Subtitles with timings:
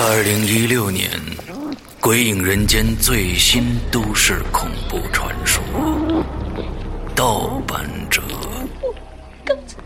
[0.00, 1.10] 二零一六年，
[2.00, 5.60] 《鬼影人间》最新都市恐怖传说
[7.16, 8.22] 《盗版者》。
[9.44, 9.76] 刚才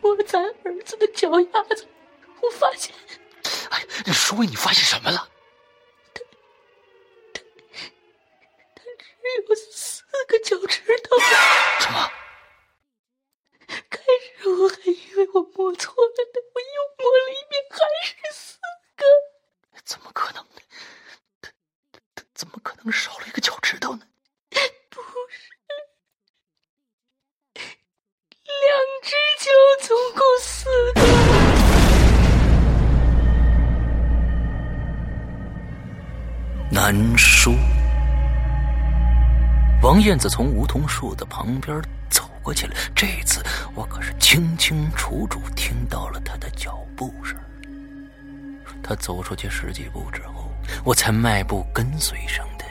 [0.00, 1.86] 我在儿子的脚丫子，
[2.42, 2.92] 我发现……
[3.70, 5.28] 哎，说伟，你发现什么了？
[6.12, 6.20] 他
[7.32, 7.40] 他
[8.74, 9.14] 他只
[9.48, 11.16] 有四个脚趾头。
[11.78, 12.10] 什么？
[13.88, 14.00] 开
[14.42, 18.58] 始我还以为我摸错了呢，我又摸了一遍，还是四
[19.00, 19.80] 个。
[19.84, 20.60] 怎么可能呢？
[21.40, 21.50] 他
[21.90, 24.02] 他他怎么可能少了一个脚趾头呢？
[24.90, 25.50] 不是，
[27.54, 27.62] 两
[29.02, 29.50] 只脚
[29.88, 31.00] 总共四个。
[36.70, 37.52] 难说。
[39.82, 43.42] 王燕子从梧桐树的旁边走过去了，这次
[43.74, 47.36] 我可是清清楚楚听到了他的脚步声。
[48.90, 50.50] 他走出去十几步之后，
[50.84, 52.64] 我才迈步跟随上的。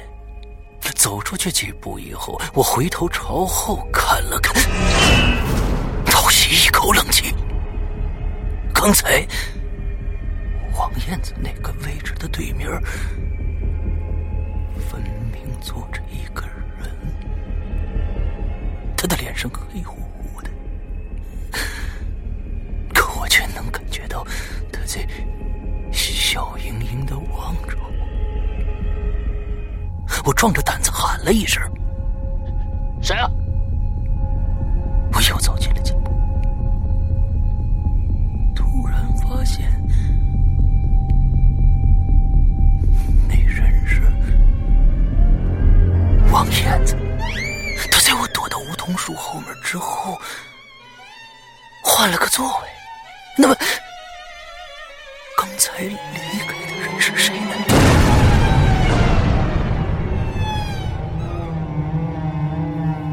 [0.96, 4.54] 走出去几步以后，我回头朝后看了看，
[6.08, 7.34] 倒吸一口冷气。
[8.74, 9.26] 刚才
[10.78, 12.70] 王燕子那个位置的对面，
[14.90, 16.46] 分明坐着一个
[16.78, 16.92] 人。
[18.98, 20.50] 他的脸上黑乎乎的，
[22.94, 24.28] 可我却能感觉到
[24.70, 25.08] 他在
[26.32, 27.90] 笑盈盈的望着我。
[30.24, 31.60] 我壮着胆子喊了一声
[33.02, 33.28] ：“谁啊？”
[35.12, 36.12] 我又走进了几步，
[38.54, 39.72] 突然发现
[43.28, 44.00] 那人是
[46.32, 46.96] 王燕子。
[47.92, 50.16] 他在我躲到梧桐树后面之后，
[51.84, 52.68] 换了个座位。
[53.36, 53.56] 那么，
[55.60, 55.94] 才离
[56.48, 57.52] 开的人是谁呢？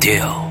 [0.01, 0.47] 掉。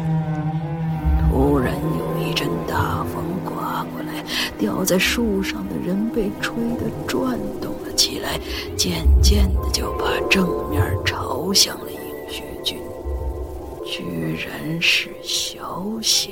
[1.32, 4.22] 突然有一阵大风刮过来，
[4.58, 8.38] 吊在树上的人被吹得转动了起来，
[8.76, 11.98] 渐渐的就把正面朝向了尹
[12.30, 12.78] 学军。
[13.86, 14.04] 居
[14.36, 16.30] 然是小小。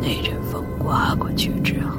[0.00, 0.40] 那阵
[0.86, 1.96] 风刮过去之后，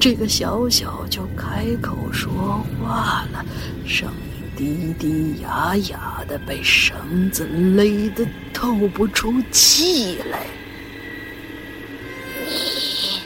[0.00, 3.44] 这个小小就开口说话了，
[3.86, 10.40] 声音低低哑哑的，被绳子勒得透不出气来。
[12.44, 13.20] 你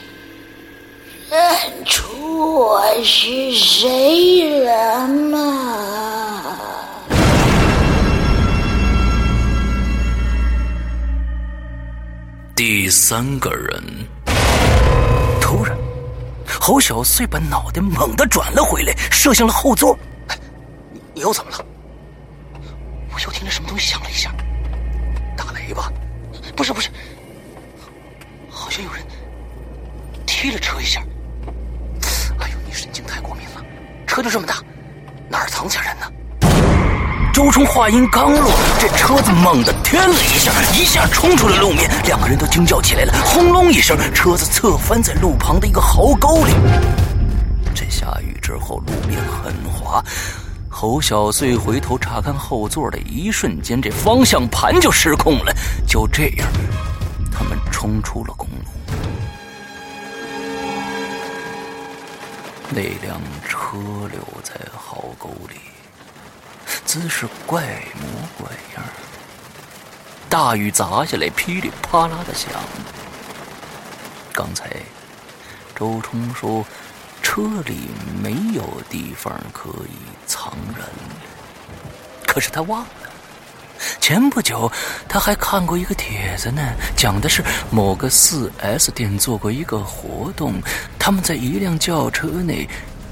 [1.31, 6.55] 认出我是谁了吗？
[12.55, 13.81] 第三个人，
[16.69, 19.97] 侯小穗把脑袋猛地转了回来，射向了后座。
[20.93, 21.65] 你你又怎么了？
[23.11, 24.31] 我又听见什么东西响了一下，
[25.35, 25.91] 打雷吧？
[26.55, 26.91] 不是不是，
[28.51, 29.03] 好像有人
[30.27, 31.01] 踢了车一下。
[32.37, 33.65] 哎呦，你神经太过敏了，
[34.05, 34.63] 车就这么大，
[35.27, 36.05] 哪儿藏下人呢？
[37.39, 38.51] 周冲话音刚落，
[38.81, 43.13] 这车子猛地颠了一下，一下冲出了路面，两个人都惊叫起来了。
[43.23, 46.51] 轰隆一声，车子侧翻在路旁的一个壕沟里。
[47.73, 50.03] 这下雨之后，路面很滑。
[50.67, 55.55] 侯小碎回头查看后座的一瞬间，这方向盘就失控了。
[55.87, 56.47] 就这样，
[57.31, 58.65] 他们冲出了公路。
[62.71, 63.17] 那辆
[63.47, 63.77] 车
[64.11, 65.55] 留在壕沟里。
[66.85, 67.61] 姿势怪
[67.95, 68.07] 模
[68.37, 68.83] 怪样，
[70.27, 72.49] 大雨砸下来，噼里啪啦的响。
[74.33, 74.69] 刚才
[75.75, 76.65] 周冲说
[77.21, 77.89] 车里
[78.23, 80.85] 没有地方可以藏人，
[82.25, 82.87] 可是他忘了，
[83.99, 84.71] 前不久
[85.07, 86.61] 他还看过一个帖子呢，
[86.95, 90.61] 讲的是某个四 S 店做过一个活动，
[90.97, 92.67] 他们在一辆轿车内。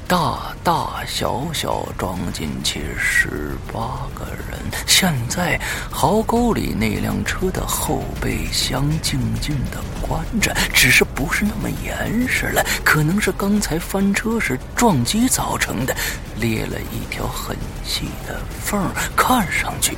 [0.08, 4.58] 大大小小装进去十八个人。
[4.86, 5.60] 现在
[5.92, 15.94] 壕沟里那辆车的后备箱静静的关着，只是不是那么严实了，可能是刚才翻车时撞击造成的，
[16.40, 18.82] 裂了一条很细的缝，
[19.14, 19.98] 看上去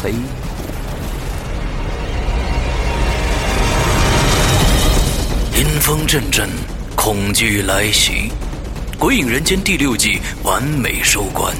[0.00, 0.12] 黑。
[5.56, 6.48] 阴风阵阵，
[6.94, 8.30] 恐惧来袭。
[8.98, 11.54] 《鬼影人间》第六季完美收官，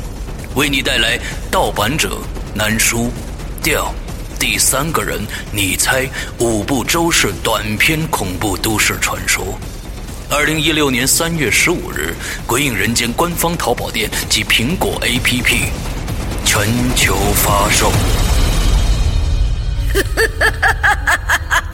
[0.54, 1.18] 为你带来
[1.50, 2.18] 盗版者
[2.54, 3.10] 难书
[3.62, 3.92] 调
[4.38, 5.20] 第三个人，
[5.52, 6.08] 你猜
[6.38, 9.58] 五部周氏短篇恐怖都市传说。
[10.30, 12.14] 二零一六年三月十五日，
[12.46, 15.64] 《鬼影人间》官方淘宝店及苹果 APP
[16.44, 16.66] 全
[16.96, 17.92] 球发售。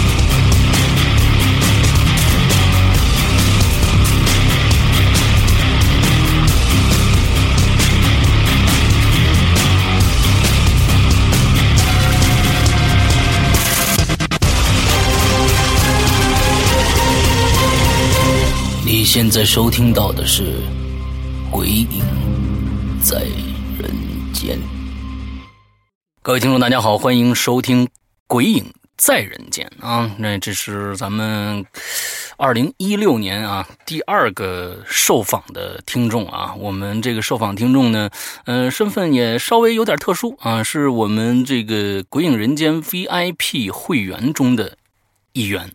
[19.01, 20.43] 你现在收听到的是
[21.49, 22.03] 《鬼影
[23.01, 23.21] 在
[23.79, 23.91] 人
[24.31, 24.55] 间》。
[26.21, 27.87] 各位听众，大家好，欢迎收听
[28.27, 28.63] 《鬼影
[28.97, 30.11] 在人间》啊！
[30.19, 31.65] 那这是咱们
[32.37, 36.53] 二零一六年啊第二个受访的听众啊。
[36.59, 38.07] 我们这个受访听众呢，
[38.45, 44.77] 呃，身份也稍微有点特殊啊，是我们这个《鬼影人间》VIP 会员中的
[45.33, 45.71] 一员。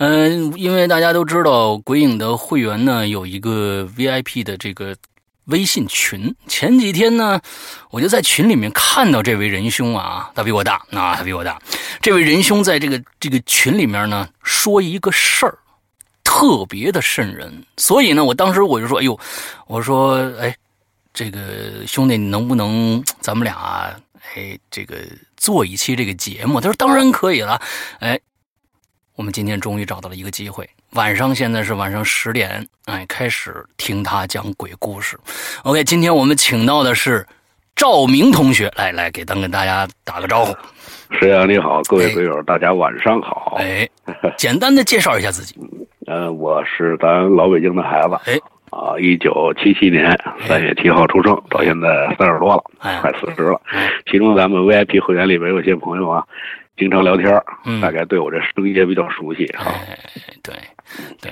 [0.00, 4.96] 嗯，因为大家都知道，鬼影的会员呢有一个 VIP 的这个
[5.44, 6.34] 微信群。
[6.48, 7.38] 前几天呢，
[7.90, 11.60] 我就在群里面看到这位仁兄啊，他比我大，啊，他比我大。
[12.00, 15.58] 这位仁兄在这个这个群里面呢，说一个事儿，
[16.24, 17.62] 特别的瘆人。
[17.76, 19.20] 所以呢，我当时我就说，哎呦，
[19.66, 20.56] 我说，哎，
[21.12, 23.94] 这个兄弟，你能不能咱们俩，
[24.34, 24.96] 哎，这个
[25.36, 26.58] 做一期这个节目？
[26.58, 27.60] 他说，当然可以了，
[27.98, 28.18] 哎。
[29.16, 35.18] 我们今天终于找到了一个机会，晚上现在是晚上十点，哎，开始听他讲鬼故事。
[35.64, 37.26] OK，今天我们请到的是
[37.76, 40.56] 赵明同学，来来给咱跟大家打个招呼。
[41.18, 43.56] 石阳你好，各位鬼友，大家晚上好。
[43.58, 43.86] 哎，
[44.38, 45.54] 简单的介绍一下自己。
[46.06, 48.14] 呃，我是咱老北京的孩子。
[48.24, 48.38] 哎，
[48.70, 53.60] 啊，一九七七年三月七号出生，到现在三十多了，快四十了。
[54.10, 56.24] 其中咱们 VIP 会员里边有些朋友啊。
[56.80, 57.30] 经常聊天
[57.66, 59.70] 嗯，大概对我这声音也比较熟悉哈。
[60.42, 60.54] 对，
[61.20, 61.30] 对，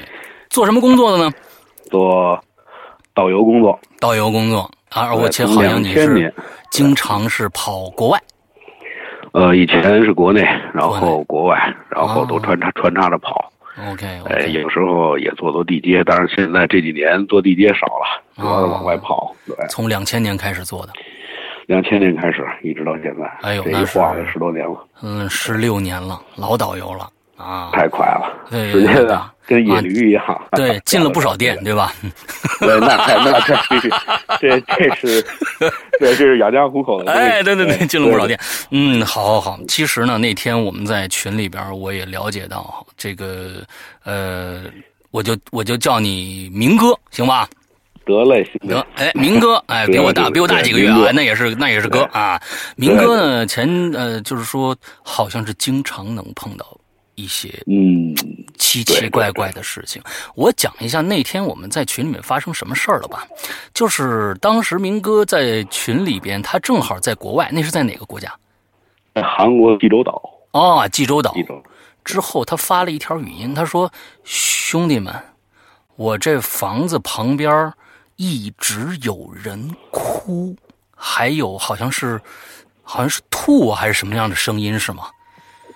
[0.51, 1.33] 做什么工作的呢？
[1.91, 2.39] 做
[3.15, 3.81] 导游工作。
[3.99, 6.33] 导游工作啊，而且好像你是
[6.71, 8.21] 经常是跑国外。
[9.33, 10.43] 呃，以前是国内，
[10.75, 13.51] 然后国外，然后都穿插穿插着跑。
[13.91, 19.35] OK，哎，有时候也做做地接，但是现在这几年做地接少了，主要是往外跑。
[19.47, 20.93] 对，从两千年开始做的。
[21.69, 24.87] 两千年开始，一直到现在，哎呦，那晃了十多年了。
[25.03, 27.07] 嗯，十六年了，老导游了
[27.37, 27.69] 啊！
[27.75, 30.43] 太快了，对，直接的跟野驴一样。
[30.53, 31.93] 对， 进了不少店，对吧？
[32.59, 33.55] 对，那太那这
[34.41, 35.23] 这这是
[36.01, 37.13] 对，这是养家糊口的。
[37.13, 38.41] 哎，对对对，进了不少店。
[38.71, 39.59] 嗯，好，好，好。
[39.69, 43.63] 其实呢，那天我们在群里边，我也了解到这个，
[44.05, 44.63] 呃，
[45.11, 47.47] 我就我就叫你明哥，行吧？
[48.09, 52.41] 得嘞，得哎，明哥 哎，比我大，比我大几个月啊，那也是那也是哥啊。
[52.75, 56.67] 明哥呢，前呃，就是说，好像是经常能碰到
[57.17, 58.15] 一些嗯
[58.57, 60.03] 奇奇怪怪的事情。
[60.35, 63.27] 我讲一下那天我们在群里面发生什么事儿了吧？
[63.75, 68.33] 就是当时明哥在群里边，他正好在国外，那是在哪个国家？
[69.15, 70.23] 在韩国济州岛。
[70.53, 71.33] 哦，济州岛。
[71.35, 71.63] 济州。
[72.05, 73.93] 之后他发了一条语音，他说
[74.25, 75.15] ：“兄弟们，
[75.97, 77.71] 我这房子旁边。”
[78.19, 80.53] 一直有人哭，
[80.97, 82.21] 还有好像是，
[82.83, 85.05] 好像是吐还是什么样的声音是吗？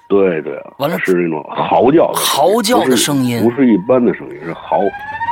[0.09, 4.79] 对对，完了是那种嚎叫，嚎叫的声音，不是一般的声音，是嚎。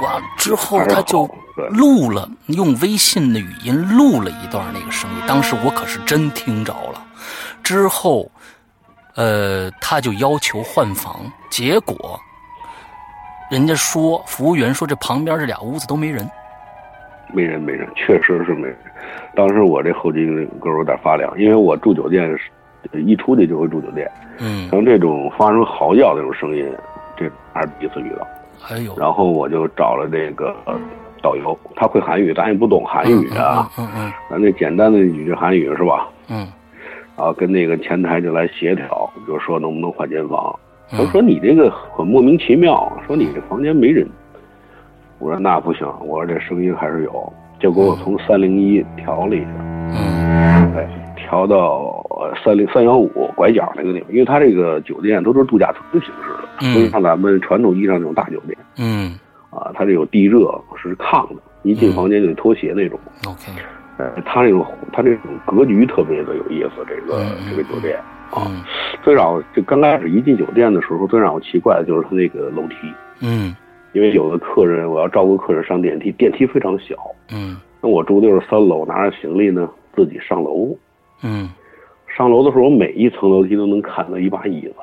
[0.05, 1.29] 完之后他就
[1.71, 7.05] 录了，用微信的语音录了一段那个声音，当时我可是真听着了。
[7.61, 8.31] 之后，
[9.17, 12.19] 呃，他就要求换房，结果
[13.51, 16.31] 人家说服务员说这旁边这俩屋子都没人。
[17.33, 18.77] 没人，没人，确实是没人。
[19.35, 22.37] 当时我这后颈沟有点发凉，因为我住酒店，
[22.93, 24.11] 一出去就会住酒店。
[24.39, 26.67] 嗯，像这种发生嚎叫这种声音，
[27.17, 28.27] 这还是第一次遇到。
[28.59, 30.55] 还有，然后我就找了这个
[31.23, 33.71] 导游，他会韩语，咱也不懂韩语啊。
[33.79, 34.13] 嗯嗯。
[34.31, 36.09] 咱那简单的几句韩语是吧？
[36.29, 36.47] 嗯。
[37.17, 40.55] 然后跟那个前台就来协调，就说能不能换间房。
[40.91, 44.09] 他说你这个很莫名其妙，说你这房间没人。
[45.21, 49.49] 我说那不行，我说这声音还是有，就给我从三零一调了一下，
[49.95, 52.05] 嗯，哎，调到
[52.43, 59.15] 三零三幺五拐角那个地方，因为它这个酒店都是度假村形式的，嗯不是像咱们传统意义上那种大酒店嗯。
[59.51, 60.49] 啊，它这有地热
[60.81, 62.97] 是炕的，一进房间就得脱鞋那种。
[63.27, 63.51] ，OK，
[63.97, 67.99] 呃，它这种它这种格局特别的有意思，这个嗯这个酒店
[68.31, 68.63] 啊，嗯。
[69.03, 72.77] 最让我就刚开始一进酒店的时候，最让我奇怪的就是它那个楼梯，
[73.23, 73.53] 嗯
[73.93, 76.95] 因为有的客人我要照顾客人上电梯，电梯非常小，
[77.33, 80.77] 嗯那我住的就是三楼，拿着行李呢自己上楼，
[81.23, 81.49] 嗯
[82.07, 84.75] 上楼的时候，我每一层楼梯都能看到一把椅子，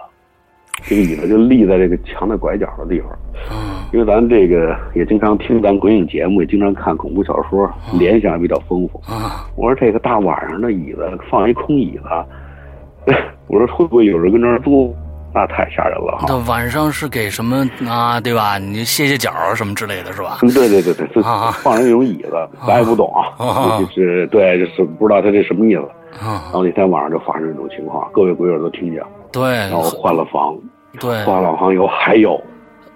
[0.84, 3.10] 这个椅子就立在这个墙的拐角的地方。
[3.52, 9.00] 嗯因为咱这个也经常听咱鬼影节目，也经常看恐怖小说，联想也比较丰富。
[9.10, 13.14] 啊，我说这个大晚上的椅子放一空椅子，
[13.48, 14.94] 我说会不会有人跟这儿坐？
[15.34, 16.26] 那太吓人了哈！
[16.28, 18.20] 那晚上是给什么啊？
[18.20, 18.58] 对吧？
[18.58, 20.40] 你歇歇脚什么之类的是吧？
[20.42, 25.88] 嗯对对对对，就啊放着那种椅子，咱也不懂啊，啊就是对，就是不知道他这什么意思。
[26.20, 29.08] 然啊，后那天晚上就发生这种情况，各位鬼友都听见了。
[29.32, 30.58] 对然后换了房，
[31.00, 32.42] 对，换了房以后还有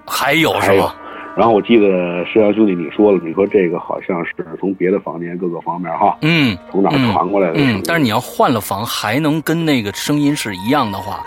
[0.08, 0.96] 还有是吧？。
[1.38, 1.88] 然后我记得
[2.26, 7.54] 石阳兄弟你说了，你说这个好像是从别的房间各个方面哈，嗯从哪传过来的？
[7.56, 11.24] 嗯，但是你要换了房还能跟那个声音是一样的话，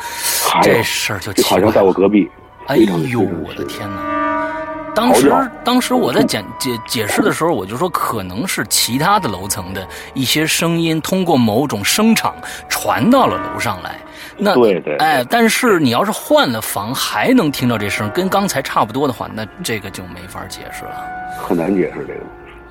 [0.62, 1.92] 这事儿就奇怪好像在我。
[1.92, 2.28] 隔壁。
[2.66, 4.50] 哎呦，我的天哪！
[4.94, 5.32] 当时
[5.64, 12.34] 当时我在解解解释的时候，我就说可能是其他的楼层的一些声音通过某种声场
[12.68, 13.98] 传到了楼上来。
[14.36, 21.06] 那对对对哎，但是你要是换了房还能听到这声，跟刚才差不多的话，那这个就没法解释了。
[21.38, 22.20] 很难解释这个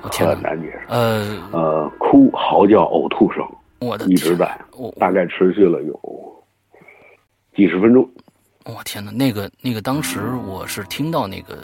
[0.02, 0.80] 我天很难解释。
[0.88, 3.42] 呃，呃，哭、嚎叫、呕吐声
[3.80, 6.44] 我的，一直在，我大概持续了有
[7.54, 8.08] 几十分钟。
[8.64, 11.54] 我天哪，那个那个，当时我是听到那个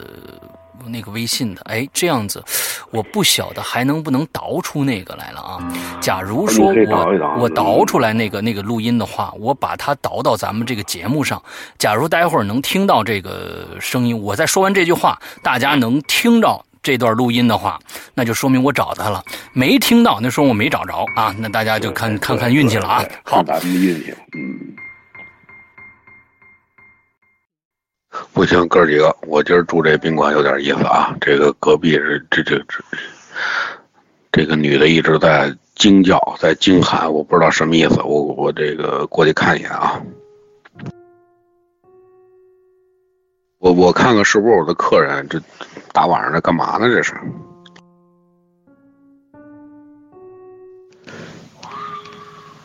[0.89, 2.43] 那个微信的，哎，这样子，
[2.91, 5.59] 我不晓得还能不能导出那个来了啊？
[5.99, 11.41] 假如说我我导出来那个那个录音的话，我把它导到咱们这个节目上。
[11.77, 16.65] 假如待会儿能听到这个声音，我在说完这句话，大家能听到。
[16.83, 17.79] 这段录音的话，
[18.15, 19.23] 那就说明我找他了；
[19.53, 21.31] 没听到，那说我没找着啊。
[21.37, 23.03] 那大家就看看看运气了啊。
[23.23, 24.11] 好看，咱们的运气。
[24.33, 24.90] 嗯。
[28.33, 31.15] 不行，哥几个，我今儿住这宾馆有点意思啊。
[31.19, 32.83] 这个隔壁是这这这，
[34.31, 38.01] 这个女的一直在惊叫，在惊喊，我不知道什么意思。
[38.01, 40.01] 我我这个过去看一眼啊。
[43.59, 45.27] 我我看看是不是我的客人？
[45.29, 45.39] 这
[45.91, 46.87] 大晚上的干嘛呢？
[46.87, 47.13] 这是？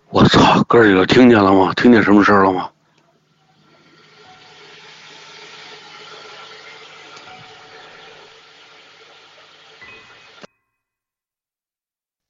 [0.08, 0.62] 我操！
[0.68, 1.75] 哥几个听见了吗？
[1.75, 2.70] 听见什么声了吗？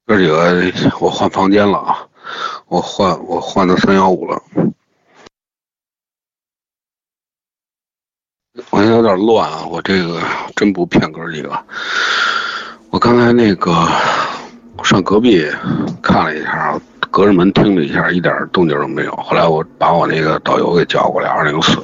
[0.07, 0.71] 哥几个，
[1.01, 2.07] 我换房间了啊！
[2.69, 4.41] 我换我换到三幺五了。
[8.69, 10.21] 我现在有点乱啊，我这个
[10.55, 11.61] 真不骗哥几个。
[12.89, 13.85] 我刚才那个
[14.81, 15.45] 上隔壁
[16.01, 16.79] 看了一下，
[17.11, 19.13] 隔着门听了一下，一点动静都没有。
[19.17, 21.77] 后来我把我那个导游给叫过来，二零四。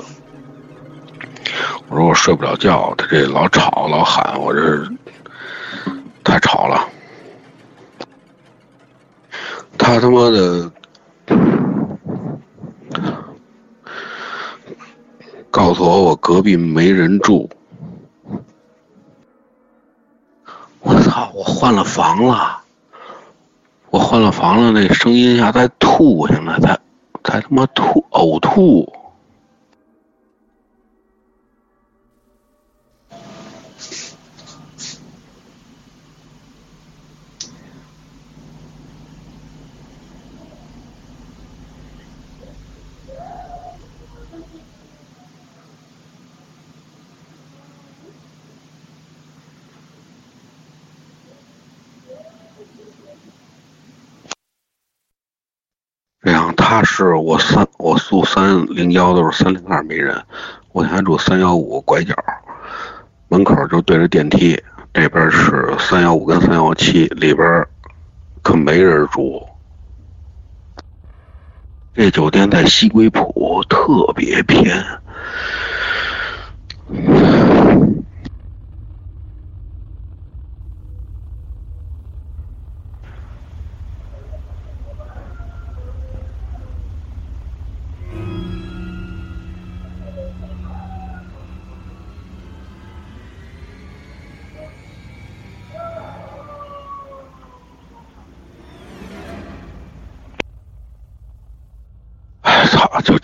[1.89, 4.87] 我说我睡不了觉，他这老吵老喊，我这
[6.23, 6.87] 太吵了。
[9.77, 10.71] 他他妈的
[15.51, 17.49] 告诉我我隔壁没人住。
[20.79, 21.31] 我操！
[21.33, 22.61] 我换了房了，
[23.89, 26.79] 我换了房了，那声音下在吐现在在
[27.23, 28.91] 在他妈吐呕吐。
[56.25, 60.23] 这样，他是我三我住三零幺都是三零二没人，
[60.73, 62.13] 我现在住三幺五拐角，
[63.29, 64.61] 门口就对着电梯，
[64.93, 67.65] 这边是三幺五跟三幺七，里边
[68.43, 69.43] 可没人住。
[71.95, 74.85] 这酒店在西归浦，特别偏。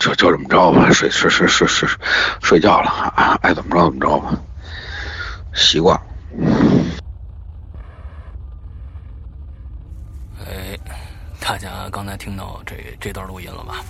[0.00, 1.88] 就就这么着吧，睡睡睡睡睡
[2.42, 4.34] 睡觉了啊，爱怎么着怎么着吧，
[5.54, 6.00] 习惯。
[10.46, 10.76] 哎，
[11.38, 13.84] 大家刚才听到这这段录音了吧？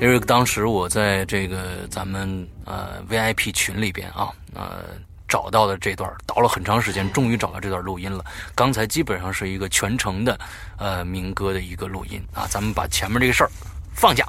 [0.00, 4.82] 因为当时我在这个咱们呃 VIP 群里边啊，呃
[5.28, 8.24] 找到的这段，倒了很长时间，终于找到这段录音了。
[8.56, 10.36] 刚才基本上是一个全程的
[10.78, 13.50] 呃民歌的一个录音啊，咱们把前面这个事儿
[13.94, 14.26] 放下，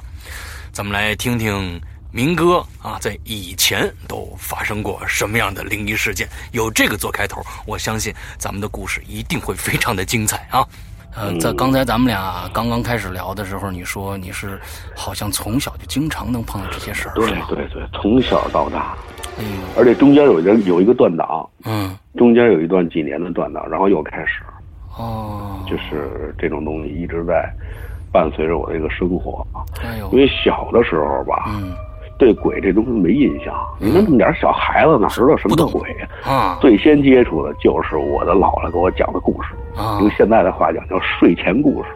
[0.76, 1.80] 咱们来听听
[2.12, 6.28] 民歌啊，在以前都发生过什么样的灵异事件？
[6.52, 10.62] 有这个做开头，我相信咱们的故事一定会非常的精彩啊。
[11.14, 14.60] 呃，在刚才咱们俩刚刚开始聊的时候，你说你是
[14.94, 17.26] 好像从小就经常能碰到这些事儿，对？
[17.48, 18.94] 对对，从小到大，
[19.38, 24.42] 哎呦，而且中间有一个有一个断档，嗯，中间有一段几年的断档，然后又开始，
[24.98, 27.50] 哦，就是这种东西一直在
[28.12, 29.46] 伴随着我的一个生活。
[29.82, 31.74] 哎呦因，为小的时候吧，嗯
[32.18, 36.08] 对鬼这东西没印象，你看那么点小孩子哪知道什么叫鬼呀？
[36.24, 41.90] 啊最先接触的就是我的姥姥给我讲的故事，啊用现在的话讲叫睡前故事。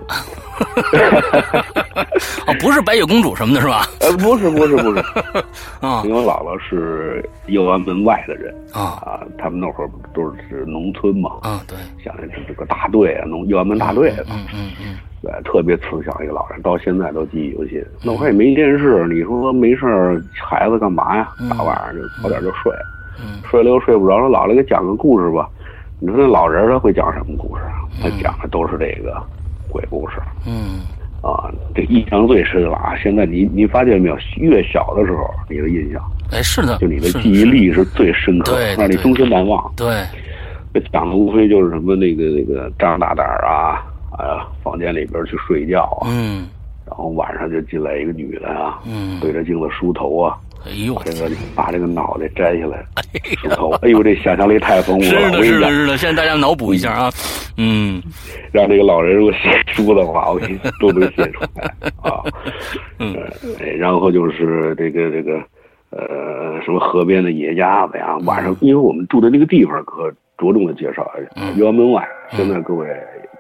[2.47, 3.87] 哦，不是白雪公主什么的是吧？
[4.01, 5.03] 呃，不是不是不是，
[5.81, 17.83] 啊因为我姥姥是右安门外的人啊啊，他们那会儿都是农村嘛，啊，对，想的是这个大队啊，农右安门大队的，嗯嗯嗯对，特别慈祥一个老人，到现在都记忆犹新。
[18.03, 21.29] 那会儿也没电视，你说没事儿，孩子干嘛呀？
[21.51, 22.73] 大晚上就早点就睡，
[23.23, 25.49] 嗯睡了又睡不着，说姥姥给讲个故事吧。
[26.03, 27.85] 你说那老人他会讲什么故事啊？
[28.03, 29.23] 他讲的都是这个
[29.71, 30.81] 鬼故事嗯
[31.23, 31.51] 啊。
[31.75, 32.97] 这印象最深了啊！
[32.97, 34.17] 现在你你发现没有？
[34.37, 39.73] 越小的时候，你的印象哎，是的，就你的记忆，力是最深刻，让你终身难忘。
[39.77, 40.05] 对，
[40.75, 46.47] 这讲的无非就是什么那个那个张大胆儿啊，啊，房间里边去睡觉啊，嗯
[46.87, 50.37] 然后晚上就进来一个女的啊，嗯，对着镜子梳头啊，
[50.67, 52.85] 哎呦我这个，把这个脑袋摘下来
[53.41, 55.39] 梳头，哎呦，这想象力太丰富了。
[55.39, 57.11] 我是的，是的，是的，现在大家脑补一下啊，
[57.57, 58.03] 嗯。
[58.53, 62.23] 让这个老人如果写书的话，我给你都能写出来 啊。
[62.99, 63.15] 嗯。
[63.59, 65.41] 呃，然后就是这个这个
[65.91, 72.87] 呃什么河边的野鸭子呀，晚上因为我们住的那个地方可着重的介绍，嗯右安门外，现在各位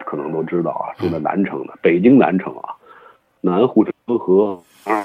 [0.07, 2.73] 可能都知道啊，住在南城的北京南城啊，
[3.43, 4.59] 南护城河。
[4.85, 5.05] 啊，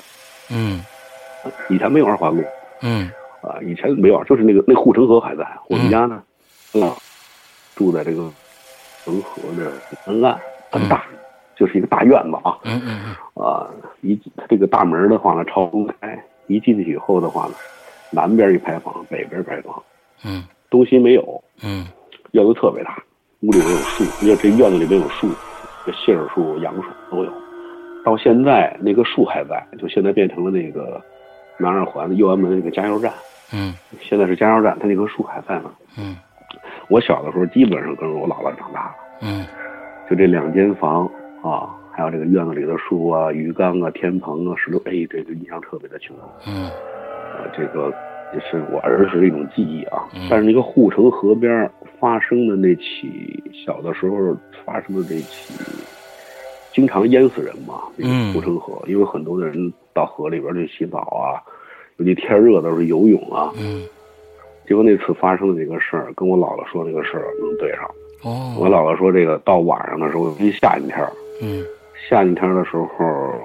[0.49, 0.79] 嗯
[1.69, 2.43] 以前没有二环路。
[2.81, 3.09] 嗯
[3.41, 5.47] 啊，以前没有，就是那个那护城河还在。
[5.69, 6.21] 我们家呢，
[6.73, 6.91] 嗯，
[7.75, 8.31] 住在这个
[9.03, 9.71] 城河的
[10.05, 10.39] 南岸，
[10.71, 11.05] 很大，
[11.55, 12.57] 就是一个大院子啊。
[12.63, 13.69] 嗯嗯嗯啊，
[14.01, 17.53] 一它这个大门的话呢朝东开，一进去以后的话呢，
[18.11, 19.83] 南边一排房，北边一排房，
[20.23, 21.85] 嗯东西没有，嗯
[22.31, 22.97] 院子特别大，
[23.41, 25.29] 屋里边有树，因为这院子里边有树，
[25.85, 27.31] 这杏树、杨树都有。
[28.03, 31.01] 到现在那个树还在，就现在变成了那个
[31.57, 33.11] 南二环的右安门那个加油站。
[33.53, 35.71] 嗯现在是加油站，它那棵树还在呢。
[35.97, 36.15] 嗯
[36.89, 39.45] 我小的时候基本上跟着我姥姥长大了，嗯
[40.09, 41.05] 就这两间房
[41.43, 46.21] 啊，还有这个院子里的树啊、鱼缸啊、天棚啊、石头，哎，这个印象特别的清楚。
[46.47, 47.93] 嗯啊，这个
[48.33, 50.03] 也是我儿时的一种记忆啊。
[50.15, 55.53] 嗯但是那个护城河边发生的那起小的时候发生的这起，
[56.75, 61.39] 经常淹死人嘛，那嗯个护城河，因为很多的人到河里边去洗澡啊，
[61.97, 63.51] 尤其天热的时候游泳啊。
[63.57, 63.81] 嗯
[64.67, 67.85] 结果那次发生的这个事儿，跟我姥姥说那个事儿能对上。
[68.23, 71.63] 哦我哦姥姥说，这个到晚上的时候，尤其夏天天儿，嗯
[72.09, 72.87] 夏天的时候，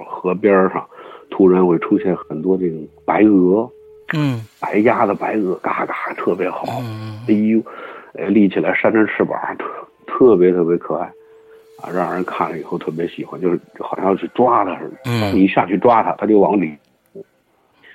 [0.09, 0.83] 河边儿上
[1.29, 3.69] 突然会出现很多这种白鹅，
[4.13, 6.65] 嗯白鸭子白鹅，嘎嘎特别好。
[6.81, 7.61] 嗯哎呦，
[8.15, 9.65] 哎，立起来扇着翅膀，特
[10.07, 11.07] 特别特别可爱，
[11.81, 14.91] 啊，让人看了以后特别喜欢，就是好像要去抓它似的。
[15.05, 16.75] 嗯你下去抓它，它就往里；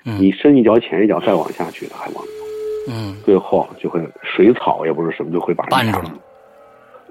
[0.05, 2.29] 嗯你深一脚浅一脚再往下去，它还往里。
[2.89, 6.15] 嗯最后就会水草也不是什么，就会把人绊住了。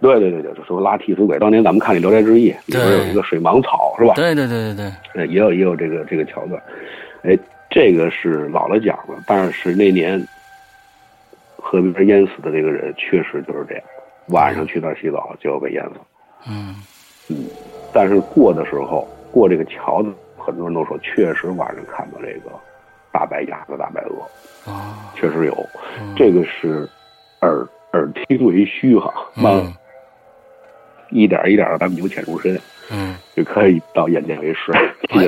[0.01, 1.39] 对对对对，就说拉替死鬼。
[1.39, 4.13] 当年咱们看那《聊斋志异》里边有一个水芒草，是吧？
[4.15, 6.61] 对对对对对，呃，也有也有这个这个桥段。
[7.23, 7.38] 哎，
[7.69, 10.21] 这个是姥姥讲的，但是那年
[11.57, 13.83] 河边淹死的这个人确实就是这样，
[14.27, 15.91] 晚上去那儿洗澡就要被淹死。
[16.47, 16.75] 嗯
[17.93, 22.51] 但是过的时候过这个桥的，很多人都说确实晚上看到这个
[23.12, 25.69] 大白鸭子、大白鹅，啊确实有。
[26.15, 26.88] 这个是
[27.41, 29.73] 耳耳听为虚哈，慢、嗯
[31.12, 32.60] 一点一点的咱们由浅入深，
[32.91, 34.71] 嗯就可以到眼见为实。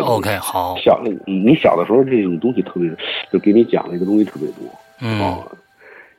[0.01, 2.89] OK 好小，嗯你小的时候这种东西特别，
[3.32, 4.67] 就给你讲的一个东西特别多。
[4.99, 5.47] 嗯哦，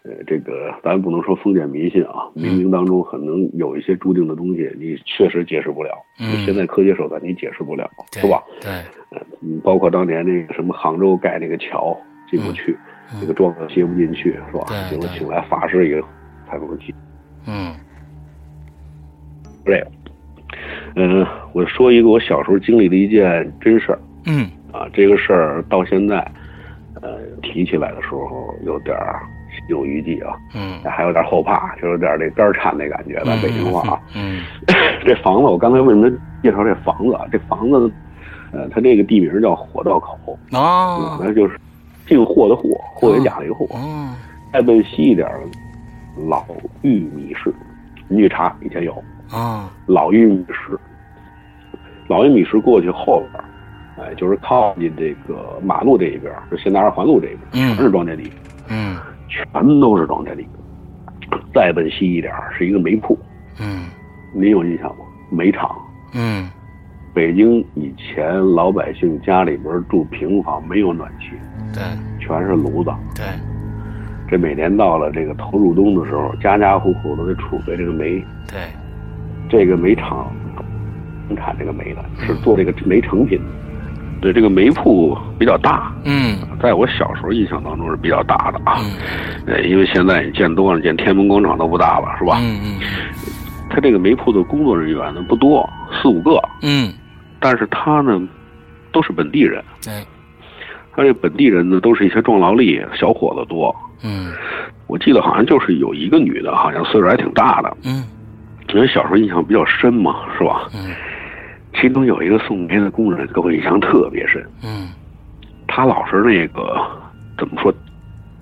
[0.04, 5.90] 呃，这个咱不能说封建迷信啊，冥冥当中可能有一些注定的东西，你确实解释不了。
[6.20, 8.42] 嗯现在科学手段你解释不了，是吧？？
[8.60, 8.70] 对，
[9.42, 11.98] 嗯，包括当年那个什么杭州盖那个桥
[12.30, 12.76] 进不去，
[13.12, 14.64] 嗯那个桩子接不进去，是吧？
[14.68, 16.06] 对对结果请来法师以后
[16.48, 16.94] 才能进。
[17.46, 17.74] 嗯
[19.64, 19.86] 这个，
[20.96, 26.16] 嗯、我说一个我小时候经历的一件真事儿嗯啊，这个事儿到现在，
[27.02, 29.37] 呃，提起来的时候有点儿心
[29.68, 34.00] 有余悸啊，嗯，还有点后怕，就有点这肝颤那感觉，咱北京话啊。
[34.14, 34.42] 嗯
[35.06, 36.10] 这房子，我刚才为什么
[36.42, 37.14] 介绍这房子？
[37.14, 37.24] 啊？
[37.30, 37.90] 这房子，
[38.52, 41.58] 呃，它这个地名叫火道口，嗯啊，那就是
[42.06, 43.66] 进货的货，货源甲的货。
[43.74, 44.14] 嗯
[44.50, 45.28] 再奔西一点，
[46.26, 46.42] 老
[46.80, 47.52] 玉米市，
[48.08, 48.92] 你去查，以前有。
[49.30, 50.78] 啊老玉米市。
[52.08, 53.44] 老玉米市过去后边儿，
[54.10, 58.32] 哎，就是靠近这个马路这一边，就现在二环路这一边全是庄稼地，
[58.70, 58.96] 嗯
[59.28, 59.46] 全
[59.80, 60.46] 都是庄稼地。
[61.54, 63.18] 再奔西一点儿是一个煤铺，
[63.60, 63.86] 嗯
[64.32, 65.04] 您有印象吗？
[65.30, 65.76] 煤厂。
[66.14, 66.48] 嗯
[67.12, 71.30] 北京以前老百姓家里边住平房，没有暖气，
[71.74, 71.82] 对
[72.18, 72.90] 全是炉子。
[73.14, 73.26] 对，
[74.28, 78.24] 这每年到了这个头入冬的时候，家家户户都得储备这个煤。
[78.46, 78.60] 对，
[79.48, 80.30] 这个煤厂
[81.26, 83.44] 生产这个煤的，是做这个煤成品的。
[84.20, 88.78] 对，这个煤铺比较大，嗯在我小时候印象当中是比较大的啊。
[88.80, 88.92] 嗯
[89.46, 92.38] 呃，因为现在你见多了，见天安门广场都不大了，是吧？
[92.40, 92.80] 嗯嗯
[93.70, 95.68] 他这个煤铺的工作人员呢不多，
[96.02, 96.92] 四五个，嗯，
[97.38, 98.20] 但是他呢
[98.90, 99.62] 都是本地人。
[99.84, 99.92] 对，
[100.96, 103.74] 他这本地人呢都是一些壮劳力，小伙子多。
[104.02, 104.32] 嗯
[104.86, 108.04] 我记得好像就是有一个女的，好像岁数还挺大的，嗯
[108.74, 110.68] 因为小时候印象比较深嘛，是吧？
[110.74, 110.90] 嗯
[111.80, 114.88] 其中有一个送煤的工人给我印象特别深，嗯。
[115.66, 116.76] 他老是那个
[117.36, 117.72] 怎么说，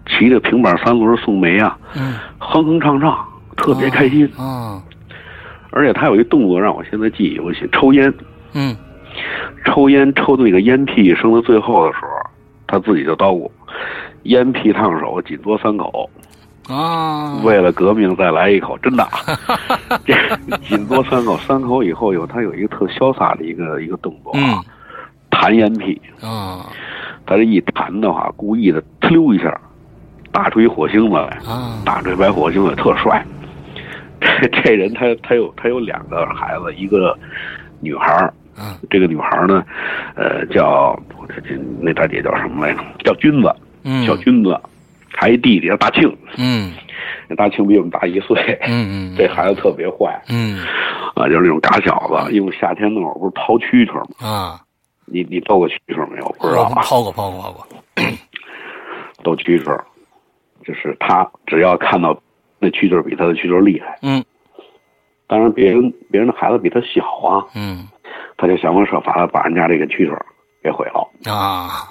[0.06, 4.26] 骑着平板三轮送煤啊，嗯，哼哼唱唱，特别开心。
[4.36, 4.82] 啊
[5.70, 8.12] 而且他有一动作让我现在记忆犹新，抽烟，
[8.54, 8.74] 嗯。
[9.66, 12.08] 抽烟抽的那个烟屁升到最后的时候，
[12.66, 13.50] 他自己就叨咕，
[14.22, 16.08] 烟屁烫手，紧嘬三口。
[16.68, 19.10] 啊，为了革命再来一口，真的啊，
[20.04, 20.14] 这
[20.68, 24.62] 紧嘬三口，三口以后有他有一个特潇洒的一个一个动作啊，
[25.30, 26.66] 弹烟屁，啊。
[27.24, 29.60] 他这一弹的话，故意的呲溜一下，
[30.30, 31.82] 打出一火星子来，啊。
[31.84, 33.24] 打出一白火星子，特帅。
[34.20, 37.16] 这 这人他他有他有两个孩子，一个
[37.80, 38.32] 女孩儿。
[38.58, 39.62] 嗯这个女孩儿呢，
[40.14, 40.98] 呃，叫
[41.28, 42.80] 这这那大姐叫什么来着？
[43.04, 44.58] 叫君子，嗯，小君子，
[45.16, 46.72] 还一弟弟叫大庆，嗯
[47.28, 48.36] 那大庆比我们大一岁。
[48.68, 50.60] 嗯嗯， 这孩子特别坏嗯
[51.16, 52.32] 啊，就是那种嘎小子。
[52.32, 54.04] 因为夏天那会儿不是掏蛐蛐吗？
[54.28, 54.60] 啊，
[55.06, 56.36] 你你斗过蛐蛐没有？
[56.38, 56.82] 不知道啊。
[56.82, 57.66] 掏过抛过抛过，
[59.24, 59.80] 斗 蛐蛐，
[60.64, 62.16] 就是他只要看到
[62.58, 64.22] 那蛐蛐比他的蛐蛐厉害，嗯
[65.28, 67.88] 当然别人别人的孩子比他小啊，嗯
[68.36, 70.16] 他就想方设法的把人家这个蛐蛐
[70.66, 71.08] 给毁了。
[71.32, 71.88] 啊，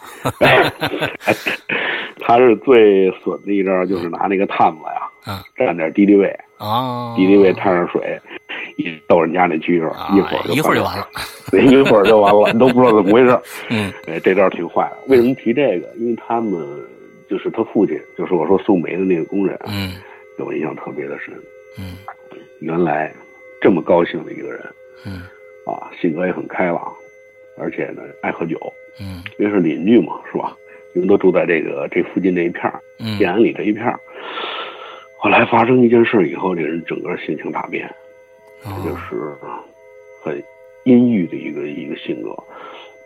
[2.20, 8.20] 他是最损的一招，就是拿那个探子呀，嗯蘸点敌敌畏，啊，敌敌畏掺上水，
[8.78, 11.08] 一逗人家那蛐蛐，啊一会儿就一会儿就完了，
[11.64, 13.40] 一会儿就完了，你 都不知道怎么回事。
[13.70, 14.98] 嗯哎，这招挺坏的。
[15.08, 15.88] 为什么提这个？
[15.98, 16.52] 因为他们
[17.30, 19.94] 就是他父亲，就是我说送煤的那个工人啊，嗯
[20.38, 21.34] 给我印象特别的深。
[21.80, 21.98] 嗯
[22.62, 23.14] 原来
[23.62, 24.62] 这么高兴的一个人
[25.06, 25.24] 嗯
[25.66, 26.94] 啊，性格也很开朗，
[27.58, 28.58] 而且呢爱喝酒，
[29.00, 30.56] 嗯因为是邻居嘛，是吧？
[30.94, 34.00] 你们都住在这个这附近这一片儿，嗯建安里这一片儿。
[35.18, 37.94] 后来发生一件事以后，这人整个心情大变，
[38.64, 39.36] 这就哦是
[40.24, 40.44] 很
[40.84, 42.36] 阴郁的一个一个性格。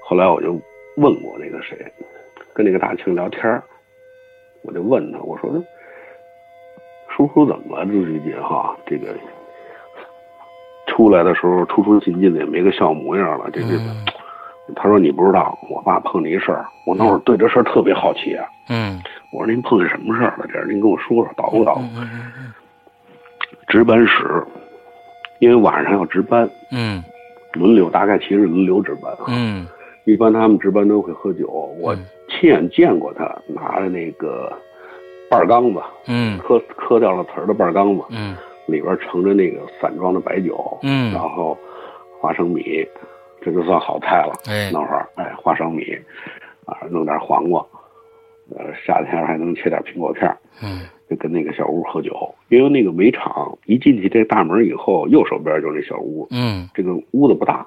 [0.01, 0.59] 后来我就
[0.97, 1.77] 问过那个谁，
[2.53, 3.63] 跟那个大庆聊天儿
[4.63, 5.49] 我就问他，我说
[7.07, 7.85] 叔叔怎么了？
[7.85, 9.15] 这最近哈，这个
[10.87, 13.49] 出来的时候出出进进的也没个笑模样了。
[13.51, 14.05] 这这，嗯
[14.75, 18.45] 他说你不知道，我爸碰了一事儿，我那会儿对这事儿特别好奇啊。
[18.69, 19.01] 嗯
[19.31, 20.45] 我说您碰见什么事儿了？
[20.51, 21.83] 这您跟我说说，捣鼓捣鼓。
[23.67, 24.43] 值班室，
[25.39, 27.03] 因为晚上要值班，嗯
[27.53, 29.25] 轮流，大概其实轮流值班啊。
[29.29, 29.67] 嗯
[30.05, 31.47] 一般他们值班都会喝酒，
[31.79, 34.51] 我嗯亲眼见过他拿着那个
[35.29, 38.35] 半缸子，嗯磕磕掉了瓷儿的半缸子，嗯
[38.67, 41.55] 里边盛着那个散装的白酒，嗯然后
[42.19, 42.63] 花生米，
[43.41, 44.33] 这就算好菜了。
[44.47, 45.97] 哎那会儿，哎，花生米，
[46.65, 47.65] 啊，弄点黄瓜，
[48.55, 52.13] 呃，夏天还能切点苹果片儿嗯就跟那个小屋喝酒，
[52.49, 57.65] 因为那个煤厂一进去这大门以后，右手边就是那小屋，嗯这个屋子不大，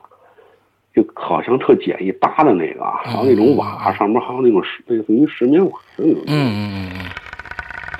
[0.94, 6.22] 就好像特简易搭的那个啊，好像那种瓦上面还有那种石类似于石棉瓦的那种。
[6.28, 7.11] 嗯嗯嗯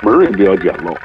[0.05, 0.97] 门也比较简陋，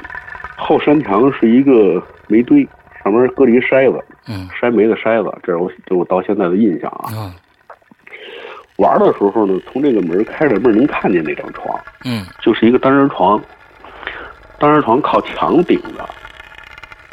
[0.56, 2.66] 后山墙是一个煤堆，
[3.02, 4.48] 上面搁着一筛子，嗯。
[4.50, 7.10] 筛煤的筛子，这是我这我到现在的印象啊。
[7.12, 7.32] 嗯
[8.76, 12.24] 玩的时候呢，从这个门开着门能看见那张床，嗯。
[12.40, 13.42] 就是一个单人床，
[14.56, 16.08] 单人床靠墙顶着，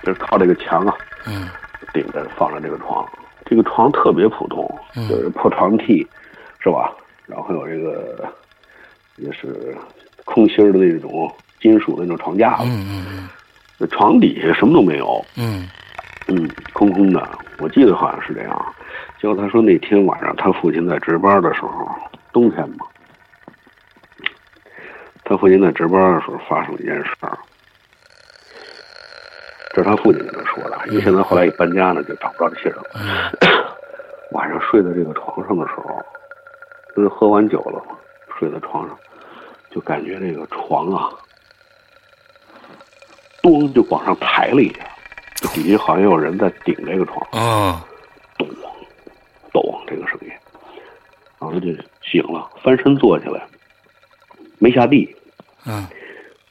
[0.04, 0.93] 就是靠这个墙啊
[1.25, 1.49] 嗯。
[1.91, 3.04] 顶着放着这个床。
[3.45, 5.10] 这个床特别普通，嗯。
[5.10, 6.06] 就是破床屉，
[6.60, 6.93] 是吧？
[7.25, 8.32] 然后还有这个
[9.15, 9.75] 也是
[10.23, 13.28] 空心的那种金属的那种床架子，嗯嗯。
[13.80, 15.67] 那床底下什么都没有，嗯
[16.27, 17.27] 嗯，空空的。
[17.59, 18.75] 我记得好像是这样。
[19.19, 21.89] 结果他说那天晚上他父亲在值班的时候，
[22.33, 22.85] 冬天嘛，
[25.23, 27.38] 他父亲在值班的时候发生了一件事儿。
[29.73, 33.75] 这是他父亲跟他说的，因为现在后来一搬家呢，就找不着这些人了。
[34.31, 36.01] 晚上睡在这个床上的时候，
[36.95, 37.95] 就是喝完酒了嘛，
[38.39, 38.97] 睡在床上，
[39.69, 41.09] 就感觉这个床啊，
[43.41, 44.94] 咚就往上抬了一下，就
[45.47, 47.86] 底下好像有人在顶这个床，啊。
[48.38, 48.47] 咚
[49.53, 50.27] 咚这个声音，
[51.39, 51.67] 然后他就
[52.01, 53.47] 醒了，翻身坐起来，
[54.60, 55.15] 没下地，
[55.65, 55.88] 嗯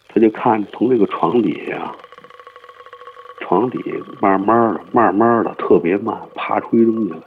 [0.09, 1.94] 他就看从这个床底下，
[3.40, 3.78] 床底
[4.20, 7.18] 慢慢的、慢慢的、特别慢爬出一东西来。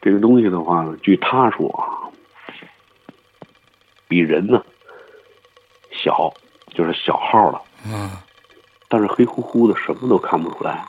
[0.00, 2.06] 这个东西的话呢，据他说啊，
[4.06, 4.62] 比人呢
[5.90, 6.32] 小，
[6.74, 8.10] 就是小号了，嗯
[8.92, 10.84] 但是黑乎乎的，什么都看不出来，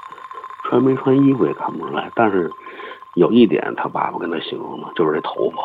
[0.66, 2.12] 穿没穿衣服也看不出来。
[2.14, 2.52] 但是
[3.16, 5.58] 有一点，他爸爸跟他形容的，就是这头发，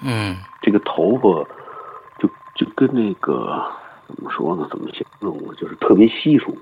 [0.00, 1.22] 嗯这个头发
[2.18, 3.62] 就就跟那个
[4.06, 4.66] 怎么说呢？
[4.70, 5.52] 怎么形容呢？
[5.58, 6.56] 就是特别稀疏，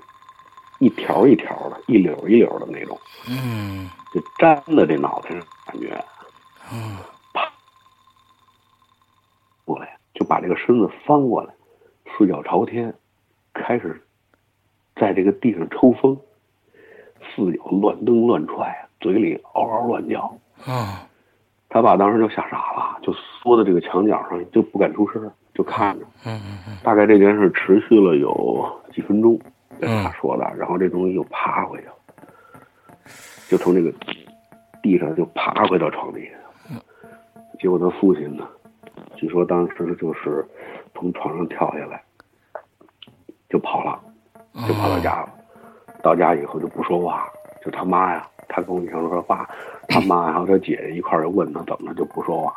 [0.79, 5.97] 一条一条的，一绺一绺的那种，嗯就粘在这脑袋上，感觉
[6.73, 6.97] 嗯
[9.63, 11.53] 过来，就把这个身子翻过来，
[12.17, 12.93] 四脚朝天，
[13.53, 14.05] 开始
[15.01, 16.15] 在这个地上抽风，
[17.19, 20.37] 四脚乱蹬乱踹，嘴里嗷嗷乱叫。
[20.67, 21.09] 啊
[21.69, 26.05] 他爸当时就吓傻了，就缩在这个墙角上，就不敢出声，就看着。
[26.25, 29.39] 嗯嗯大概这件事持续了有几分钟，
[29.79, 30.43] 他嗯说的。
[30.55, 31.93] 然后这东西又爬回去了，
[33.49, 33.91] 就从这个
[34.83, 36.77] 地上就爬回到床底下。
[37.57, 38.47] 结果他父亲呢，
[39.15, 40.45] 据说当时就是
[40.93, 42.03] 从床上跳下来，
[43.49, 43.97] 就跑了，
[44.67, 45.29] 就跑到家了。
[46.03, 47.27] 到家以后就不说话，
[47.63, 49.47] 就他妈呀，他跟我讲说他爸，
[49.87, 52.53] 他妈还有他姐姐一块儿就问他怎么了，就不说话，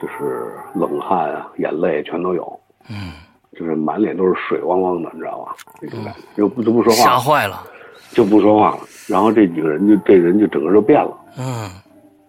[0.00, 2.60] 就是冷汗啊，眼泪全都有。
[2.90, 3.12] 嗯，
[3.52, 5.54] 就是满脸都是水汪汪的，你知道吧？
[5.80, 7.62] 那种感觉，就不就不说话吓，坏了。
[8.10, 8.78] 就不说话了。
[9.08, 11.70] 然后这几个人就这人就整个就变了，嗯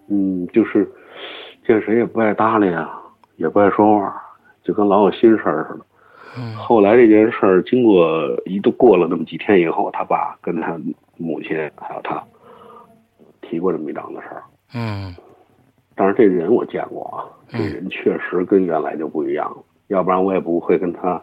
[0.08, 0.84] 嗯，就是
[1.66, 3.00] 见谁也不爱搭理啊，
[3.36, 4.22] 也不爱说话，
[4.64, 5.85] 就跟老有心事儿似的。
[6.38, 10.78] 嗯后来这件事儿经过一度过了那么几天以后，他爸跟他
[11.16, 12.22] 母亲还有他
[13.40, 14.42] 提过这么一档子事儿。
[14.74, 15.14] 嗯
[15.94, 21.20] 但是这人我见过啊，这人确实跟原来就不一样了，要不然我也不会跟他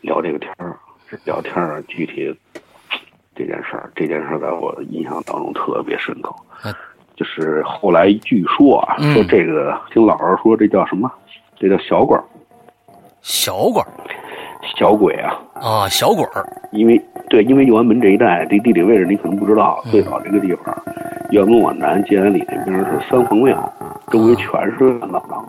[0.00, 0.76] 聊这个天儿。
[1.08, 2.32] 这聊天儿具体
[3.34, 6.34] 这件事儿，这件事儿在我印象当中特别深刻
[6.64, 6.72] 那。
[7.16, 11.10] 就是后来据说啊，嗯说这个听老人说这叫什么？
[11.56, 12.24] 这叫小管儿，
[13.20, 13.92] 小管儿
[14.76, 15.38] 小鬼啊。
[15.54, 16.46] 啊，小鬼儿。
[16.72, 20.76] 因为对，因为右安门这一带，这地理位置你可能不知道，最早这个地方，
[21.30, 23.72] 右安门往南，建安里那边是三皇庙，
[24.10, 25.44] 周围全是乱葬岗。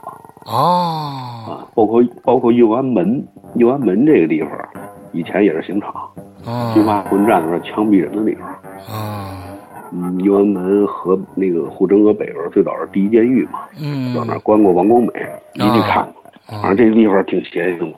[0.45, 3.23] 哦啊，包括包括右安门，
[3.55, 4.51] 右安门这个地方，
[5.11, 5.93] 以前也是刑场，
[6.73, 8.47] 军哦阀混战的时候枪毙人的地方。
[8.47, 9.37] 啊
[9.93, 15.11] 嗯，右安门和那个护城河北边最早是第一监狱嘛，嗯到那儿关过王光美，
[15.53, 16.23] 你得看过。
[16.61, 17.97] 反正这个地方挺邪性的。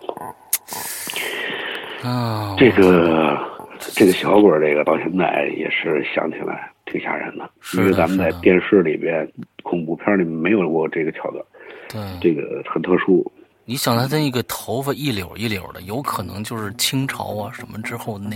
[2.03, 3.39] 啊，这个
[3.79, 9.27] 这个小鬼儿，这个到现在也是想起来挺吓人的，因为咱们在电视里边、
[9.63, 11.43] 恐怖片里没有过这个桥段，
[11.89, 13.25] 对，这个很特殊。
[13.65, 18.35] 你想他那个头发一绺一绺的，有可能就是清朝啊什么之后那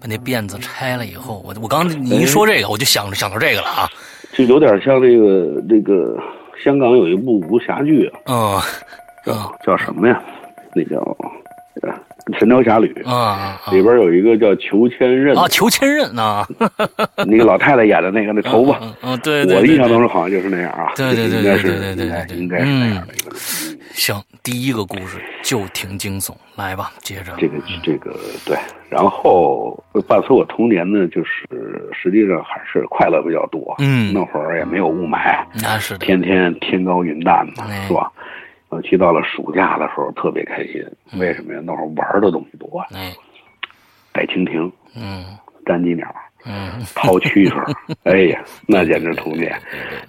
[0.00, 3.86] 把那辫子拆了以后，我我刚你一说这个，我就想着想到这个了啊，
[4.32, 6.18] 就有点像那个那个
[6.64, 8.62] 香港有一部武侠剧啊，嗯
[9.26, 10.22] 叫叫什么呀？
[10.74, 10.96] 那叫
[11.82, 11.90] 呃
[12.38, 16.46] 《神雕侠侣》啊里边有一个叫裘千仞，啊，裘千仞啊，
[17.26, 20.92] 那个老太太演的那个那头发，嗯嗯对对，我的印象当中好像就是那样啊。
[20.94, 23.36] 对对对对对对应该是那样的一个。
[23.94, 28.10] 行，第一个故事就挺惊悚，来吧，接着这个这个
[28.46, 28.56] 对，
[28.88, 31.46] 然后伴随我童年呢，就是
[31.92, 33.74] 实际上还是快乐比较多。
[33.80, 38.10] 嗯那会儿也没有雾霾，那是的，天天天高云淡嘛，哎是吧？
[38.72, 40.84] 尤其到了暑假的时候特别开心，
[41.20, 41.60] 为什么呀？
[41.62, 42.68] 那会儿玩的东西多
[44.12, 45.24] 逮蜻蜓、嗯
[45.64, 46.04] 粘鸡鸟、
[46.44, 49.56] 嗯， 掏蛐蛐儿， 哎呀，那简直童年。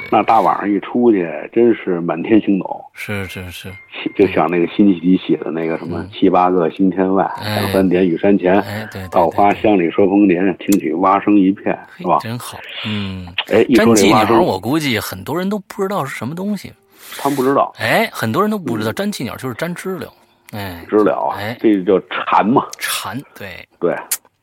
[0.09, 3.71] 那大晚上一出去，真是满天星斗，是是是，
[4.15, 12.17] 就像那个辛弃疾写的那个什么“七八个星天外，两三点雨山前哎，对对，稻花香里说丰年，听取蛙声一片”，是吧？
[12.19, 13.27] 真好，嗯。
[13.51, 16.73] 哎，一粘鸡鸟，说这蛙声，我估计很多人都不知道是什么东西。
[17.17, 20.11] 他们不知道哎，很多人都不知道粘气鸟就是粘知了。
[20.51, 22.67] 哎，知了啊哎，这叫蝉嘛。
[22.77, 23.95] 蝉，对，对，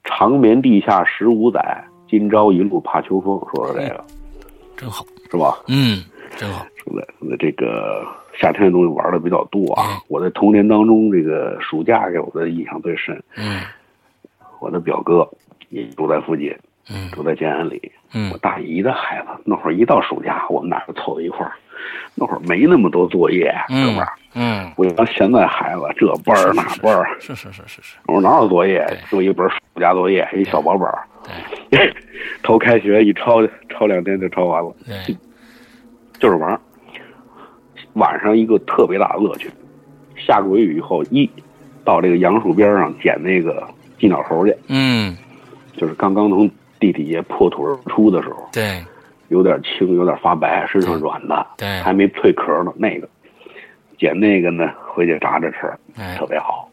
[0.05, 4.05] 长眠地下十五载，今朝一路怕秋风，说说这个
[4.77, 5.05] 真好。
[5.31, 5.59] 是吧？
[5.69, 6.03] 嗯，
[6.37, 6.67] 真好。
[6.79, 8.05] 说的那这个
[8.41, 9.85] 夏天的东西玩的比较多啊。
[9.85, 13.23] 哎我在童年当中，这个暑假给我的印象最深。
[13.37, 13.61] 嗯
[14.59, 15.27] 我的表哥
[15.69, 16.55] 也住在附近，
[16.88, 17.93] 嗯住在建安里。
[18.12, 21.53] 嗯我大姨的孩子那会儿一到暑假，我们俩就凑在一块儿。
[22.14, 24.12] 那会儿没那么多作业，哥们儿。
[24.35, 28.99] 嗯，不像现在孩子这班儿那班儿，是是是是是，我说哪有作业对？
[29.11, 30.99] 就一本暑假作业，一小薄本儿。
[31.71, 31.93] 对
[32.43, 35.16] 头开学一抄，抄两天就抄完了，对，
[36.19, 36.61] 就是玩儿。
[37.95, 39.51] 晚上一个特别大的乐趣，
[40.16, 41.29] 下过雨以后，一
[41.85, 43.66] 到这个杨树边上捡那个
[43.99, 45.16] 鸡鸟猴去，嗯
[45.77, 46.49] 就是刚刚从
[46.81, 48.83] 地底下破土而出的时候，对
[49.29, 52.73] 有点青，有点发白，身上软的，对还没蜕壳呢。
[52.75, 53.09] 那个
[53.99, 56.69] 捡那个呢，回去炸着吃，哎特别好。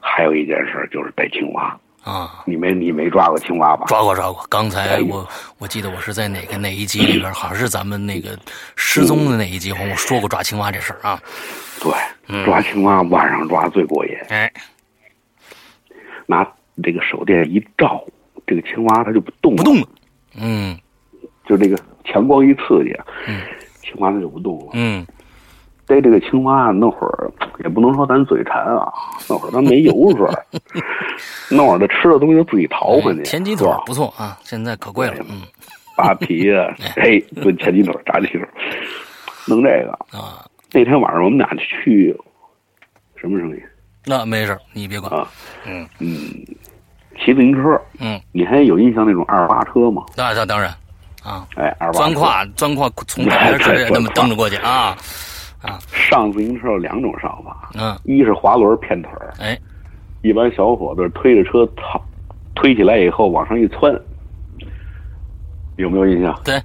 [0.00, 3.84] 还有一件事就是逮青蛙，啊，你没你没抓过青蛙吧？
[3.88, 4.46] 抓过抓过。
[4.48, 8.38] 刚才我我记得我是在哪个哪一集里边，好像是咱们那个
[8.76, 11.20] 失踪的那一集，好像我说过抓青蛙这事儿啊。
[11.80, 11.92] 对，
[12.28, 14.50] 嗯抓青蛙晚上抓最过瘾，哎，
[16.24, 16.46] 拿
[16.82, 18.02] 这个手电一照，
[18.46, 19.86] 这个青蛙它就不动了，不动了。
[20.38, 20.78] 嗯
[21.46, 22.94] 就这个强光一刺激，
[23.28, 23.40] 嗯
[23.82, 24.70] 青蛙它就不动了。
[24.74, 25.06] 嗯
[25.86, 27.30] 逮这个青蛙那会儿
[27.62, 28.92] 也不能说咱嘴馋啊，
[29.28, 30.44] 那会儿咱没油水儿，
[31.48, 35.14] 那会儿的吃的东西都自己淘回去，田鸡腿儿不错啊，现在可贵了。
[35.30, 35.42] 嗯
[35.96, 38.48] 扒皮啊， 嘿，炖前鸡腿儿、炸鸡腿儿，
[39.48, 39.92] 弄这个。
[40.18, 42.14] 啊，那天晚上我们俩去，
[43.14, 43.62] 什么声音
[44.04, 45.10] 那没事儿你别管。
[45.10, 45.26] 啊？
[45.66, 46.18] 嗯嗯，
[47.18, 50.02] 骑自行车，嗯，你还有印象那种二八车吗？
[50.16, 50.70] 那那当然
[51.22, 54.96] 啊，哎，二八钻胯钻胯从旁边直接那么蹬着过去啊
[55.62, 55.78] 啊。
[55.92, 57.98] 上自行车有两种上法，嗯。
[58.04, 59.58] 一是滑轮骗腿儿，哎。
[60.22, 62.00] 一般小伙子推着车操，
[62.54, 63.92] 推起来以后往上一窜，
[65.76, 66.38] 有没有印象？
[66.44, 66.60] 对。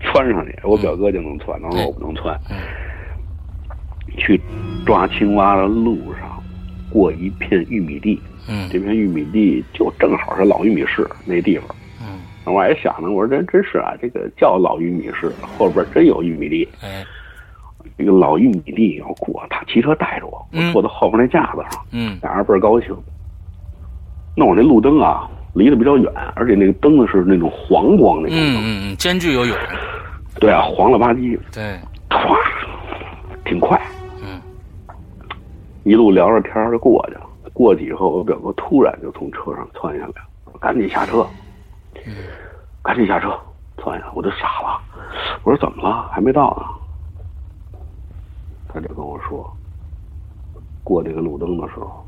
[0.00, 2.38] 窜上去，我表哥就能窜，然后哎我不能窜。
[2.50, 2.56] 嗯。
[4.16, 4.40] 去
[4.84, 6.29] 抓青蛙的路上，
[6.90, 8.68] 过一片玉米地，嗯。
[8.70, 11.66] 这片玉米地就正好是老玉米市那地方。
[12.00, 12.18] 嗯。
[12.52, 16.68] 我还想呢，我说真真是啊，这个叫老玉米市，后边真有玉米地。
[16.82, 17.04] 哎。
[17.96, 20.68] 这个老玉米地要过，他骑车带着我，嗯。
[20.68, 22.18] 我坐在后边那架子上，嗯。
[22.22, 22.94] 俩人倍儿高兴。
[24.36, 29.56] 那我那路灯啊，离得比较远，而且那个灯呢是那种黄光那种灯，嗯嗯嗯，间距有远。
[30.38, 32.34] 对啊，黄了吧唧，对，唰，
[33.44, 33.99] 挺快，嗯
[35.90, 37.26] 一路聊着天就过去了。
[37.52, 40.12] 过去以后，我表哥突然就从车上窜下来，
[40.60, 41.26] 赶紧下车，
[42.80, 43.36] 赶紧下车，
[43.76, 44.80] 窜下来，我就傻了，
[45.42, 46.08] 我说怎么了？
[46.12, 47.82] 还没到呢。
[48.68, 49.52] 他就跟我说，
[50.84, 52.06] 过这个路灯的时候，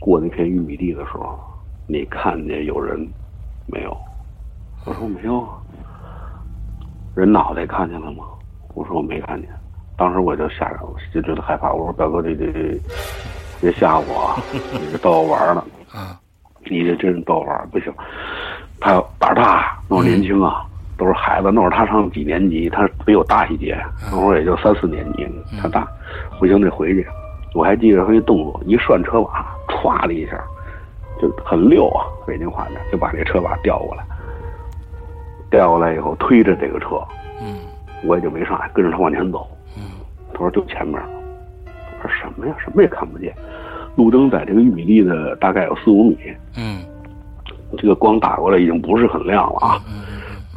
[0.00, 1.38] 过那片玉米地的时候，
[1.86, 3.08] 你看见有人
[3.66, 3.96] 没有？
[4.84, 5.62] 我说没有啊。
[7.14, 8.24] 人脑袋看见了吗？
[8.74, 9.48] 我说我没看见。
[9.96, 11.72] 当时我就吓着，我就觉得害怕。
[11.72, 12.80] 我说表哥，这这这，
[13.60, 14.36] 别吓我啊！
[14.52, 15.64] 你这逗我玩儿呢。
[15.92, 16.18] 啊
[16.68, 17.92] 你这真是逗我玩儿，不行。
[18.80, 20.66] 他胆大，那会儿年轻啊，
[20.98, 21.50] 都是孩子。
[21.52, 22.68] 那会儿他上几年级？
[22.68, 23.78] 他比我大一届，
[24.10, 25.26] 那会儿也就三四年级，
[25.62, 25.86] 他大。
[26.38, 27.06] 不行，得回去。
[27.54, 30.38] 我还记得他那动作，一涮车把，歘的一下，
[31.22, 34.04] 就很溜啊，北京话讲，就把这车把调过来。
[35.50, 37.00] 调过来以后，推着这个车，
[37.40, 37.56] 嗯
[38.04, 39.48] 我也就没上来，跟着他往前走。
[40.36, 41.00] 嗯他说就前面。
[41.00, 42.54] 我说什么呀？
[42.62, 43.34] 什么也看不见。
[43.96, 46.16] 路灯在这个玉米地的大概有四五米，
[46.58, 46.80] 嗯
[47.78, 50.04] 这个光打过来已经不是很亮了啊，嗯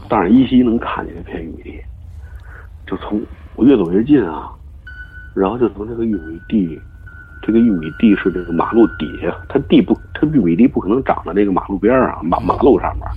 [0.09, 1.79] 但是依稀能看见这片玉米地。
[2.85, 3.21] 就从
[3.55, 4.51] 我越走越近啊，
[5.33, 6.77] 然后就从这个玉米地，
[7.41, 13.07] 这个玉米地是这个马路底下，它地不，它玉米地不可能长在这个马路边上，马马路上面，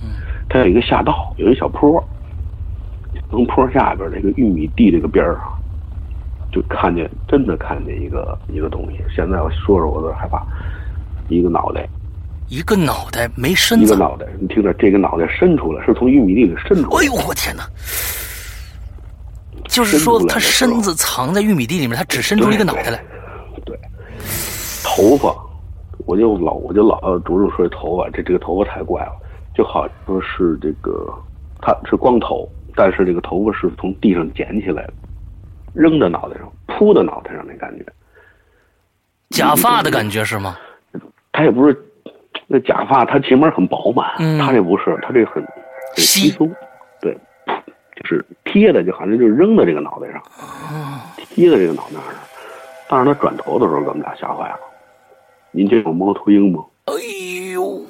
[0.47, 2.01] 它有一个下道，有一小坡，
[3.29, 5.51] 从坡下边这个玉米地这个边儿上，
[6.53, 8.99] 就看见真的看见一个一个东西。
[9.13, 10.45] 现在我说说我都害怕，
[11.27, 11.89] 一个脑袋，
[12.47, 13.85] 一个脑袋没身子。
[13.85, 17.63] 一个脑袋，你听着，这个脑袋伸出来，是从玉米地里伸出来，哎呦我天哪！
[19.65, 23.03] 就是说伸出来他身子藏在玉米地里面，他只伸出一个脑袋来。
[23.65, 23.75] 对，
[24.83, 25.35] 头发，
[26.05, 29.13] 我就老我就老呃着重说这头发，这这个头发太怪了，
[29.55, 31.11] 就好像说是这个，
[31.61, 34.93] 他是光头，但是这个头发是从地上捡起来的，
[35.73, 37.85] 扔到脑袋上，扑到脑袋上那感觉。
[39.29, 40.57] 假发的感觉是吗？
[41.31, 41.75] 他也不是
[42.45, 45.45] 那假发，它前面很饱满，嗯他这不是，他这很很
[45.95, 46.53] 稀稀松，
[47.01, 47.17] 对，
[47.95, 50.21] 就是贴的，就好像就是扔到这个脑袋上，
[51.17, 52.15] 贴在这个脑袋上。
[52.87, 54.59] 但是他转头的时候，给我们俩吓坏了。
[55.51, 56.63] 您见过猫头鹰吗？
[56.85, 56.93] 哎
[57.53, 57.81] 呦，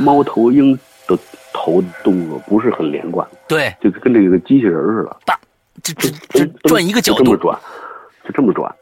[0.00, 1.18] 猫头鹰的
[1.52, 5.16] 头动作不是很连贯，对，就跟这个机器人似的，
[5.82, 7.58] 这这这转一个角度，就这么转，
[8.24, 8.74] 就这么转。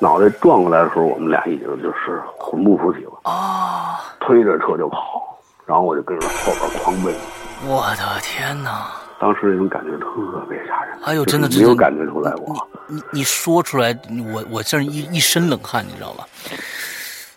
[0.00, 4.00] 脑袋转过来的时候，我们俩已经就是魂不附体了，啊！
[4.20, 7.14] 推着车就跑，然后我就跟着后边狂奔。
[7.66, 8.90] 我的天哪！
[9.20, 12.68] 当时那种感觉特别吓人，哎呦真的真的没有感觉出来过。
[12.88, 13.96] 你你说出来，
[14.32, 16.26] 我我这一一身冷汗，你知道吧？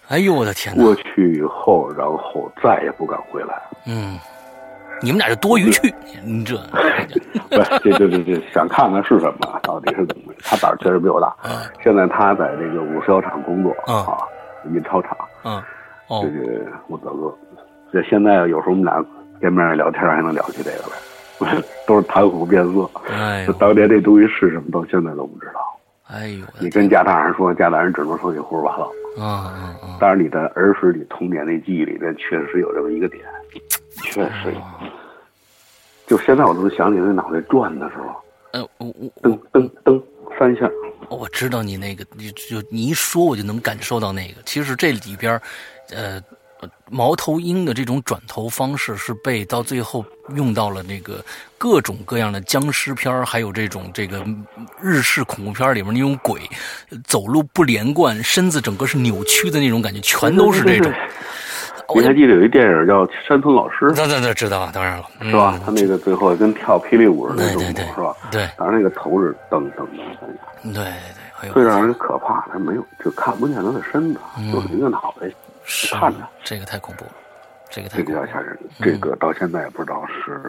[0.10, 0.84] 哎呦我的天哪！
[0.84, 3.62] 过去以后，然后再也不敢回来。
[3.86, 4.20] 嗯，
[5.02, 5.94] 你们俩就多余去，
[6.24, 6.56] 你 这
[7.50, 10.42] 不，这这这这想看看是什么，到底是怎么回事？
[10.44, 11.34] 他胆儿确实比我大。
[11.84, 14.18] 现在他在这个五十药厂工作嗯啊，
[14.74, 15.62] 印钞厂，嗯
[16.08, 17.34] 哦这个我大哥。
[17.92, 19.04] 这现在有时候我们俩
[19.40, 20.84] 见面聊天还能聊起这个
[21.56, 22.90] 来，都是谈虎变色。
[23.10, 25.62] 哎当年这东西是什么，到现在都不知道。
[26.10, 28.92] 哎呦你跟家大人说，家大人只能说你胡说八道。
[29.20, 33.24] 啊嗯嗯但是你的儿时你童年的记忆里边，确实有这么一个点，
[34.14, 34.62] 确实有。
[36.08, 38.16] 就现在我都能想起那脑袋转的时候，
[38.52, 40.02] 呃我我噔噔噔
[40.40, 40.70] 三下，
[41.10, 44.42] 我知道你那个，你就你一说我就能感受到那个。
[44.46, 45.42] 其实这里边儿，
[45.90, 46.22] 呃，
[46.90, 50.06] 猫头鹰的这种转头方式是被到最后
[50.36, 51.22] 用到了那个
[51.58, 54.26] 各种各样的僵尸片还有这种这个
[54.82, 56.40] 日式恐怖片里面那种鬼
[57.06, 60.90] 走路不连贯，身子整个是扭曲的那种感觉，全都是这种。
[61.96, 65.60] 你还记得有一电影叫《山村老师》那那那知道啊，当然了，嗯是吧？
[65.66, 68.16] 他那个最后跟跳霹雳舞似的那种对对对是吧？
[68.32, 75.28] 对当然那个头是噔噔噔三下，对对对，哎，最让人可怕，他没有就看不见他的身子，嗯就是一个脑袋，
[75.64, 77.12] 是看着这个太恐怖了，
[77.70, 78.58] 这个太吓人。
[78.80, 80.42] 这个到现在也不知道是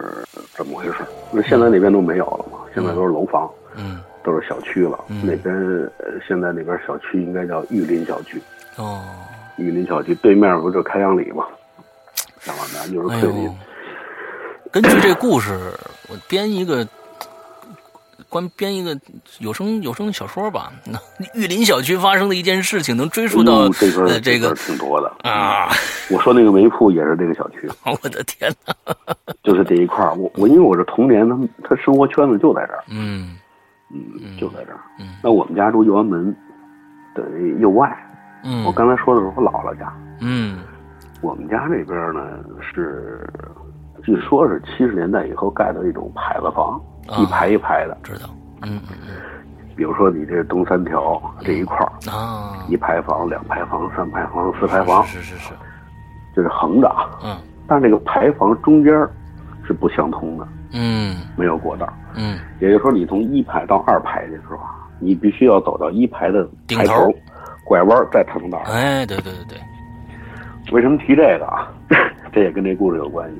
[0.53, 0.97] 怎么回事，
[1.31, 3.49] 因为现在那边都没有了嘛，现在都是楼房。
[3.75, 4.99] 嗯都是小区了。
[5.07, 5.55] 嗯那边
[5.97, 8.39] 呃，现在那边小区应该叫玉林小区。
[8.75, 9.01] 哦，
[9.59, 11.45] 玉林小区对面不就开阳里吗？
[12.39, 13.51] 想往南就是哎桂林。，
[14.71, 15.57] 根据这故事，
[16.09, 16.87] 我编一个
[18.29, 18.97] 关编一个
[19.39, 20.71] 有声有声小说吧。
[20.85, 20.97] 那
[21.33, 25.11] 玉林小区发生的一件事情，能追溯到嗯这边呃这个挺多的。
[25.29, 25.69] 啊，
[26.09, 28.73] 我说那个煤铺也是这个小区， 我的天哪！
[29.43, 30.13] 就是这一块儿。
[30.15, 33.35] 我我因为我是童年，他们他生活圈子就在这儿，嗯
[33.91, 34.79] 嗯，就在这儿。
[34.99, 36.33] 嗯那我们家住右安门
[37.15, 37.23] 的
[37.59, 37.89] 右外，
[38.43, 39.91] 嗯，我刚才说的是我姥姥家。
[40.21, 40.59] 嗯。
[41.21, 42.21] 我们家这边呢
[42.61, 43.29] 是，
[44.03, 47.17] 据说是七十年代以后盖的一种牌子房，啊。
[47.17, 47.97] 一排一排的。
[48.03, 48.29] 知道，
[48.61, 49.15] 嗯嗯
[49.75, 55.53] 比如说你这东三条这一块儿，嗯啊，一排房、两排房、三排房、四排房，是是是是，
[56.35, 57.09] 就是横着啊。
[57.23, 57.37] 嗯。
[57.67, 58.93] 但是这个排房中间
[59.65, 61.17] 是不相通的，嗯。
[61.35, 61.87] 没有过道。
[62.15, 62.39] 嗯。
[62.61, 67.13] 也就是说，你从一排到二排的时候啊，你必须要走到一排的排顶头
[67.69, 68.57] 拐弯儿再通道。
[68.65, 71.71] 哎，对对对对，为什么提这个啊？
[72.33, 73.37] 这也跟这故事有关系。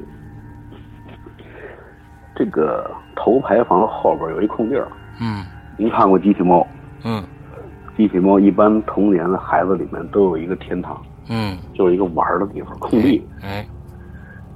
[2.35, 4.87] 这个头牌房后边有一空地儿，
[5.19, 5.43] 嗯
[5.77, 6.65] 您看过机器猫？
[7.03, 7.23] 嗯
[7.97, 13.27] 机器猫一般童年的孩子里面都有一个天堂，嗯，就是一个玩儿的地方，空地。
[13.41, 13.65] 哎，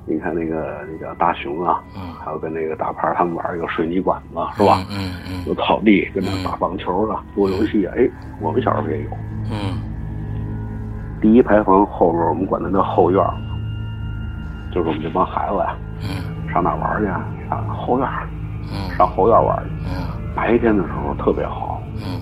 [0.06, 4.84] 你看那个那个大熊啊，嗯还有跟那个大牌他们玩儿有水泥管子，是吧？
[4.92, 7.94] 嗯嗯有草地，跟那打棒球啊，做游戏啊。
[7.98, 8.10] 哎，
[8.42, 9.10] 我们小时候也有。
[9.52, 9.80] 嗯
[11.22, 13.34] 第一排房后边儿我们管它叫后院儿，
[14.74, 17.26] 就是我们这帮孩子呀、嗯上哪玩去啊？
[17.50, 18.28] 上后院儿，
[18.74, 19.70] 嗯上后院玩去。
[19.88, 20.04] 嗯
[20.36, 22.20] 白天的时候特别好，嗯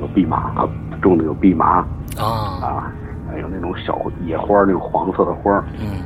[0.00, 0.52] 有蓖麻，
[1.00, 1.84] 种的有蓖麻
[2.18, 2.92] 啊，啊，
[3.30, 5.62] 还有那种小野花儿，那种黄色的花儿。
[5.78, 6.02] 嗯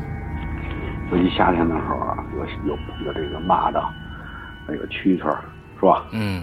[1.13, 3.83] 尤其夏天的时候啊，有有有这个蚂蚱，
[4.67, 5.39] 还有蛐蛐儿，
[5.79, 6.05] 是吧？
[6.13, 6.43] 嗯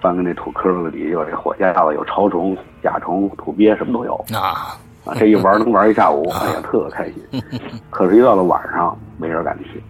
[0.00, 5.14] 翻个那土坑子里有这火架子，有潮虫、甲虫、土鳖，什么都有啊，啊。
[5.14, 7.22] 这一玩能玩一下午，哎呀，特开心。
[7.90, 9.82] 可是，一到了晚上，没人敢去。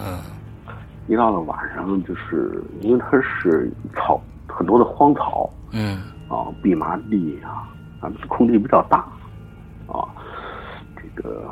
[0.00, 0.18] 嗯
[1.08, 7.66] 一到了晚上，就是因为它是草，很多的荒草嗯啊，蓖麻地啊，
[8.00, 8.98] 啊，空地比较大
[9.86, 10.06] 啊，
[10.94, 11.48] 这个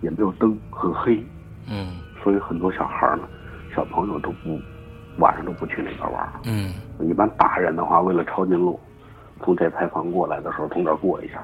[0.00, 1.24] 也没有灯，很黑，
[1.68, 3.22] 嗯所以很多小孩儿呢，
[3.74, 4.58] 小朋友都不
[5.18, 6.28] 晚上都不去那边玩。
[6.44, 8.78] 嗯一般大人的话，为了抄近路，
[9.42, 11.42] 从这牌坊过来的时候，从这儿过一下，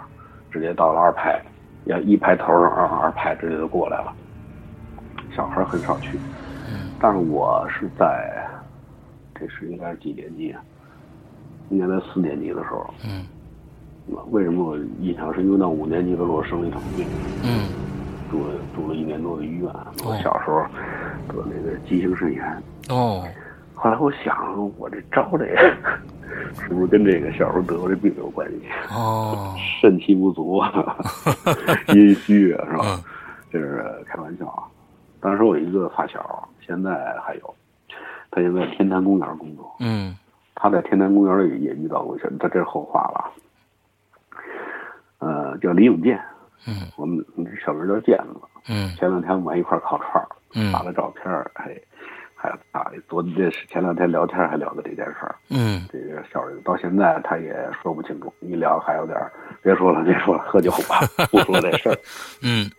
[0.51, 1.41] 直接到了二排，
[1.85, 4.13] 要一排头上二二排直接就过来了。
[5.35, 6.19] 小孩很少去，
[6.69, 8.47] 嗯但是我是在，
[9.35, 10.63] 这是应该是几年级啊？
[11.71, 12.93] 应该在四年级的时候。
[13.05, 13.25] 嗯
[14.33, 15.45] 为什么我印象深？
[15.47, 17.07] 因为到五年级的时候生了一场病，
[17.45, 17.69] 嗯
[18.33, 19.65] 住了住了一年多的医院。
[20.05, 20.65] 我哦小时候
[21.29, 23.23] 得那个急性肾炎，哦
[23.75, 24.35] 后来我想，
[24.79, 25.57] 我这招这个
[26.67, 28.63] 是不是跟这个小时候得过这病有关系？
[28.95, 30.97] 哦肾气不足啊，
[31.95, 32.85] 阴虚啊，是吧？
[32.87, 33.05] 嗯
[33.53, 34.65] 这是开玩笑啊。
[35.21, 36.91] 当时我一个发小，现在
[37.23, 37.55] 还有，
[38.31, 39.77] 他现在天坛公园工作。
[39.81, 40.17] 嗯
[40.55, 43.31] 他在天坛公园里也遇到过一次，他这是后话了。
[45.19, 46.19] 呃，叫李永健，
[46.67, 47.25] 嗯我们
[47.65, 48.41] 小名叫健子。
[48.69, 51.75] 嗯前两天我们还一块儿烤串儿，嗯发了照片儿，还
[52.35, 55.35] 还啊，昨天这是前两天聊天还聊的这件事儿。
[55.51, 59.33] 嗯这个小人到现在他也说不清楚，一聊还有点儿
[59.63, 61.01] 别说了，别说了，喝酒吧，
[61.31, 61.99] 不说这事儿。
[62.43, 62.71] 嗯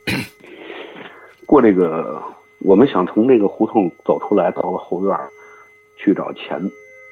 [1.45, 2.21] 过这个，
[2.59, 5.29] 我们想从这个胡同走出来，到了后院儿
[5.97, 6.59] 去找前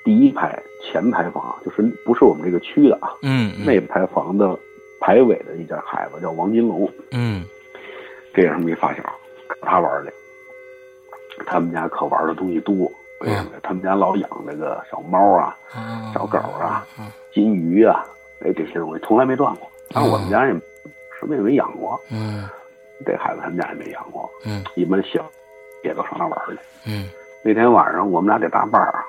[0.04, 4.58] 第一排前排房，就是不是我们这个区的啊，嗯那排房的
[5.02, 7.44] 排尾的一家孩子叫王金龙，嗯
[8.34, 9.02] 这也是我们一发小，
[9.50, 10.14] 跟他玩儿去。
[11.46, 12.90] 他们家可玩的东西多，
[13.22, 13.52] 为什么？
[13.64, 16.86] 他们家老养那个小猫啊、嗯小狗啊、
[17.34, 18.06] 金鱼啊，
[18.46, 19.70] 哎，这些东西从来没断过。
[19.90, 20.54] 但是我们家也
[21.20, 22.48] 什么也没养过，嗯
[23.04, 24.30] 这孩子他们家也没养过。
[24.46, 25.26] 嗯一般小
[25.84, 26.58] 也都上那玩去。
[26.86, 27.10] 嗯
[27.44, 29.04] 那天晚上我们俩得搭伴儿啊，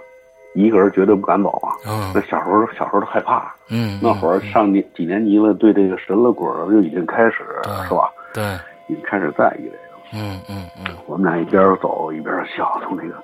[0.55, 1.72] 一个人绝对不敢走啊。
[2.14, 7.44] 那嗯小时候小时候都害怕，嗯那会儿上年几年级了，对这个神了鬼了就已经开始
[7.88, 8.11] 是吧？
[8.34, 8.42] 对
[8.88, 9.78] 已经开始在意这个。
[10.14, 13.14] 嗯嗯嗯我们俩一边走一边笑，从那个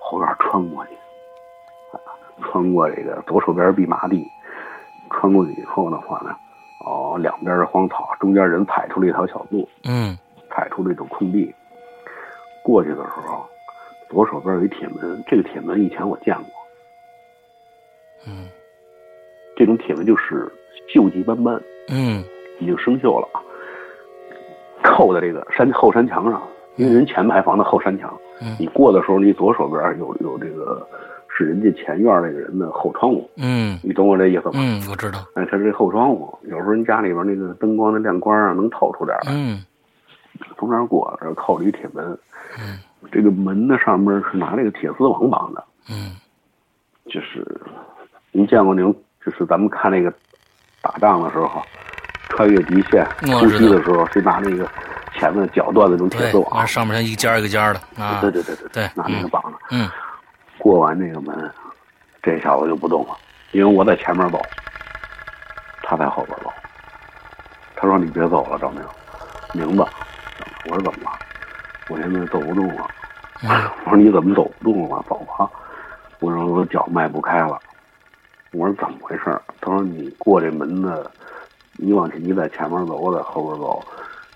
[0.00, 0.94] 后院穿过去，
[1.92, 2.00] 啊，
[2.42, 4.26] 穿过这个左手边蓖麻地，
[5.10, 6.34] 穿过去以后的话呢，
[6.86, 10.16] 哦，两边是荒草，中间人踩出了一条小路，嗯
[10.50, 11.54] 踩出了一种空地。
[12.62, 13.46] 过去的时候，
[14.08, 16.46] 左手边有一铁门，这个铁门以前我见过，
[18.26, 18.48] 嗯。
[19.56, 20.50] 这种铁门就是
[20.88, 22.24] 锈迹斑斑，嗯。
[22.60, 23.40] 已经生锈了啊，
[24.82, 26.42] 扣在这个山后山墙上，
[26.76, 28.56] 因为人前排房的后山墙，嗯。
[28.58, 30.86] 你过的时候，你左手边有有这个
[31.28, 33.78] 是人家前院那个人的后窗户，嗯。
[33.82, 34.52] 你懂我这意思吗？
[34.56, 35.26] 嗯，我知道。
[35.34, 39.64] 哎，它是这后窗户，有时候人家里边那个灯光的亮光啊，能透出点来，嗯。
[40.58, 42.06] 从那儿过，这儿扣了一铁门，
[42.58, 42.78] 嗯。
[43.10, 46.16] 这个门的上面是拿那个铁丝网绑的，嗯。
[47.06, 47.42] 就是
[48.32, 50.12] 您见过那种，就是咱们看那个
[50.80, 51.62] 打仗的时候，
[52.28, 54.68] 穿越敌线突击的时候，谁拿那个
[55.14, 58.18] 前面绞断的那种铁丝，网那，上面像一尖儿一个尖儿的啊。
[58.20, 59.58] 对对对对对拿那个绑着。
[59.70, 59.88] 嗯
[60.58, 61.50] 过完那个门，
[62.22, 63.16] 这小子就不动了，
[63.52, 64.40] 因为我在前面走，
[65.82, 66.52] 他在后边走。
[67.74, 68.82] 他说：“你别走了，赵明，
[69.54, 69.86] 明白？”
[70.68, 71.18] 我说：“怎么了？
[71.88, 72.86] 我现在走不动了。”
[73.42, 73.48] 嗯
[73.86, 75.02] 我说：“你怎么走不动了？
[75.08, 75.48] 走吧。”
[76.20, 77.58] 我说：“我脚迈不开了。”
[78.52, 79.24] 我说：“怎么回事？”
[79.60, 81.10] 他说：“你过这门子，
[81.76, 83.82] 你往前，你在前面走，我在后边走，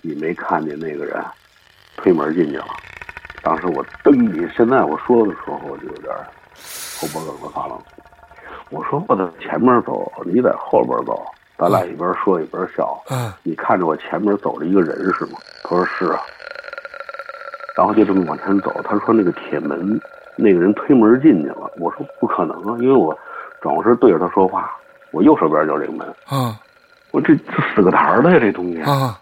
[0.01, 1.21] 你没看见那个人
[1.97, 2.67] 推门进去了。”
[3.43, 6.11] 当时我蹬你，现在我说的时候，我就有点
[6.99, 7.77] 后脖梗子发冷。
[8.71, 11.23] 我说我在前面走，你在后边走，
[11.57, 12.99] 咱俩一边说一边笑。
[13.11, 15.37] 嗯你看着我前面走着一个人是吗？
[15.63, 16.19] 他说是啊。
[17.77, 19.99] 然后就这么往前走，他说那个铁门，
[20.35, 21.69] 那个人推门进去了。
[21.77, 23.15] 我说不可能啊，因为我
[23.65, 24.77] 转过身对着他说话，
[25.11, 26.07] 我右手边就是这个门。
[26.27, 26.59] 啊
[27.09, 28.81] 我这这死个台儿的呀，这东西。
[28.83, 29.19] 啊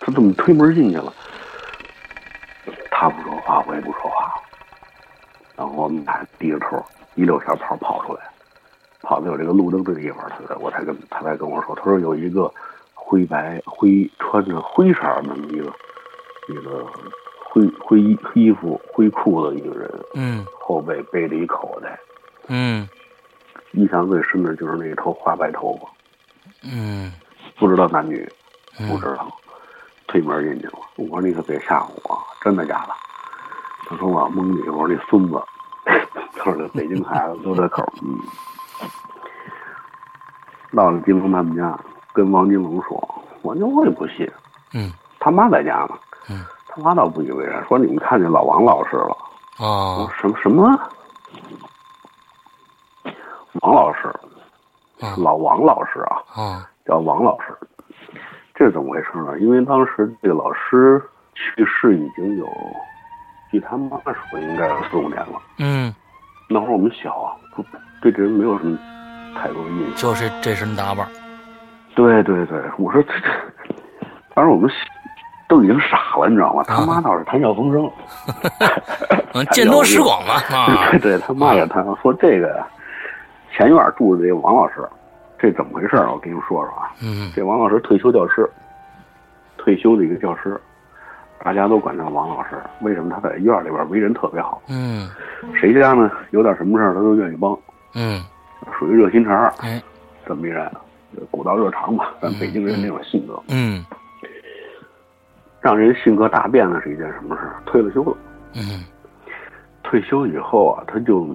[0.00, 1.12] 他怎么推门进去了？
[2.90, 4.32] 他不说话，我也不说话。
[5.54, 6.82] 然后我们俩低着头，
[7.14, 8.20] 一溜小跑跑出来，
[9.02, 12.50] 跑到有这个路灯的地方，他才我才跟他才跟我说，他说有一个
[12.94, 15.70] 灰白灰穿着灰色儿的一个
[16.48, 16.86] 一个
[17.44, 21.98] 灰灰衣衣服灰裤子一个人，嗯后背背着一口袋，
[22.48, 22.88] 嗯
[23.74, 25.88] 印象最深的就是那一头花白头发，
[26.62, 27.12] 嗯
[27.58, 28.28] 不知道男女，
[28.78, 29.28] 嗯不知道，
[30.06, 30.78] 推门进去了。
[30.96, 32.92] 我说你可别吓唬我，真的假的？
[33.88, 35.42] 他说我要蒙你，我说你孙子，
[36.36, 38.18] 他说这北京孩子都这口儿， 嗯。
[40.76, 41.78] 到了金龙他们家，
[42.12, 44.28] 跟王金龙说，王金龙也不信，
[44.72, 45.98] 嗯他妈在家呢，
[46.30, 49.16] 嗯他妈倒不以为然，说你们看见老王老师了。
[49.58, 50.76] 啊什么什么？
[53.64, 54.08] 王老师，
[55.00, 56.20] 啊老王老师啊。
[56.34, 57.46] 啊叫王老师。
[58.54, 59.38] 这是怎么回事呢？
[59.40, 61.02] 因为当时这个老师
[61.34, 62.46] 去世已经有，
[63.50, 65.40] 据他妈说应该有四五年了。
[65.58, 65.92] 嗯
[66.48, 67.64] 那会儿我们小啊，不
[68.02, 68.78] 对这人没有什么
[69.34, 69.94] 太多的印象。
[69.96, 71.08] 就是这身打扮，
[71.96, 73.30] 对对对，我说这这，
[74.34, 74.70] 当时我们
[75.48, 76.62] 都已经傻了，你知道吗？
[76.66, 77.90] 他妈倒是谈笑风生，
[79.32, 82.66] 嗯，见多识广嘛啊，对 对，他妈也谈说这个呀，
[83.56, 84.86] 前院住的这个王老师，
[85.38, 86.10] 这怎么回事儿？
[86.10, 88.48] 我跟你们说说啊，嗯这王老师退休教师，
[89.56, 90.60] 退休的一个教师，
[91.38, 92.50] 大家都管他王老师。
[92.80, 94.60] 为什么他在院里边为人特别好？
[94.68, 95.08] 嗯
[95.54, 97.56] 谁家呢有点什么事儿他都愿意帮，
[97.94, 98.20] 嗯，
[98.78, 99.80] 属于热心肠儿哎，
[100.26, 100.70] 这么一人，
[101.30, 103.40] 古道热肠吧，咱北京人那种性格。
[103.48, 103.84] 嗯
[105.60, 107.56] 让人性格大变了是一件什么事儿？
[107.64, 108.16] 退了休了，
[108.54, 108.84] 嗯
[109.82, 111.26] 退休以后啊，他就，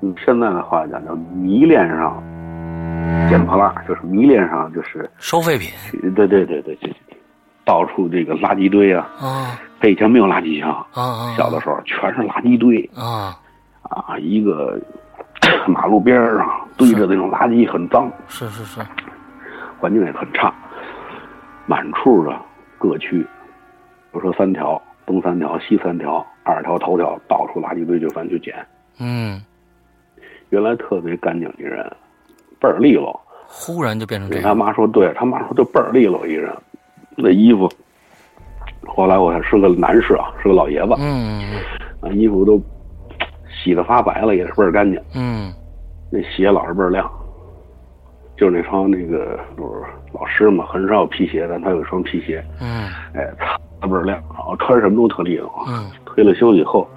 [0.00, 2.22] 用现在的话讲叫迷恋上
[3.28, 5.70] 捡破烂，就是迷恋上就是，收废品
[6.14, 6.94] 对对对对对，
[7.64, 9.58] 到处这个垃圾堆啊，啊。
[9.80, 10.84] 他以前没有垃圾箱，
[11.36, 13.38] 小的时候全是垃圾堆啊，
[13.82, 14.76] 啊，一个
[15.68, 18.80] 马路边儿上堆着那种垃圾，很脏，是是是，
[19.78, 20.52] 环境也很差，
[21.66, 22.36] 满处的
[22.76, 28.54] 各区，比如说三条，东三条，西三条，二条头条，到处垃圾堆就翻去捡。
[28.98, 29.40] 嗯，
[30.50, 31.84] 原来特别干净一人，
[32.60, 33.18] 倍儿利落。
[33.46, 36.52] 忽然就变成这样他，妈说对，他妈说就倍儿利落一人，
[37.16, 37.70] 那衣服。
[38.86, 41.42] 后来我还是个男士啊，是个老爷子，嗯
[42.00, 42.60] 啊，衣服都
[43.50, 45.00] 洗的发白了，也是倍儿干净。
[45.14, 45.52] 嗯
[46.10, 47.10] 那鞋老是倍儿亮，
[48.36, 49.82] 就是那双那个就是
[50.12, 55.50] 老师嘛，很少有皮鞋但，他有一双皮鞋，嗯哎，擦倍儿亮，然后穿什么都特利落。
[55.68, 56.88] 嗯退了休以后，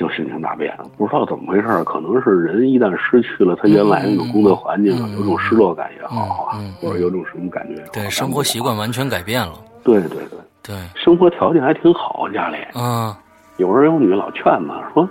[0.00, 9.52] 就心情大变，不知道怎么回事儿，可能是人一旦失去了他原来那种工作环境，嗯有种失落感也好啊，嗯嗯或者有种什么感觉，对，生活习惯完全改变了，
[9.84, 13.14] 对对对，对，生活条件还挺好，家里啊
[13.58, 15.06] 有儿有女，老劝嘛，说。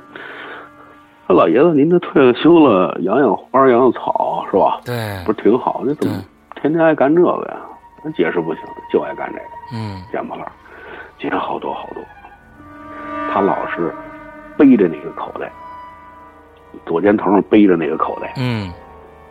[1.28, 4.82] 说老爷子，您这退了休了，养养花，养养草，是吧？
[4.84, 5.84] 对不，是挺好？
[5.86, 6.20] 你怎么
[6.60, 7.58] 天天爱干这个呀？
[8.04, 9.46] 那解释不行，就爱干这个。
[9.76, 10.52] 嗯捡破烂儿，
[11.20, 12.04] 捡好多好多。
[13.32, 13.94] 他老是
[14.60, 15.50] 背着那个口袋，
[16.86, 18.70] 左肩头上背着那个口袋，嗯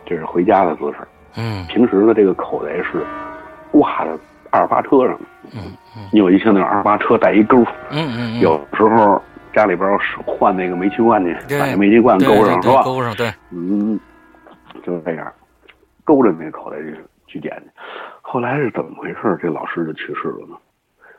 [0.03, 1.07] 这是回家的姿势。
[1.37, 3.05] 嗯平时呢，这个口袋是
[3.71, 4.11] 挂在
[4.49, 5.25] 二八车上的。
[5.53, 5.61] 嗯
[5.95, 7.57] 嗯你有一些那种二八车带一钩，
[7.91, 9.21] 嗯嗯，有时候
[9.53, 9.87] 家里边
[10.25, 12.81] 换那个煤气罐去，把那煤气罐对勾上是吧？
[12.83, 13.99] 勾上，对，嗯，
[14.83, 15.31] 就是这样，
[16.03, 17.69] 勾着那个口袋去去捡去。
[18.21, 19.37] 后来是怎么回事？
[19.41, 20.55] 这老师就去世了呢。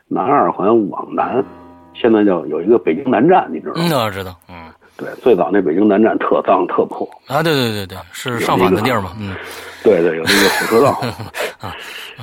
[0.08, 1.44] 南二环往南，
[2.00, 3.82] 现在叫有一个北京南站，你知道吗？
[3.84, 9.34] 嗯，我知道，嗯对，最早那北京南站特脏特破，啊，对对对对，是上访的地儿嘛，嗯
[9.82, 11.00] 对对，有那个火车道。
[11.60, 11.74] 啊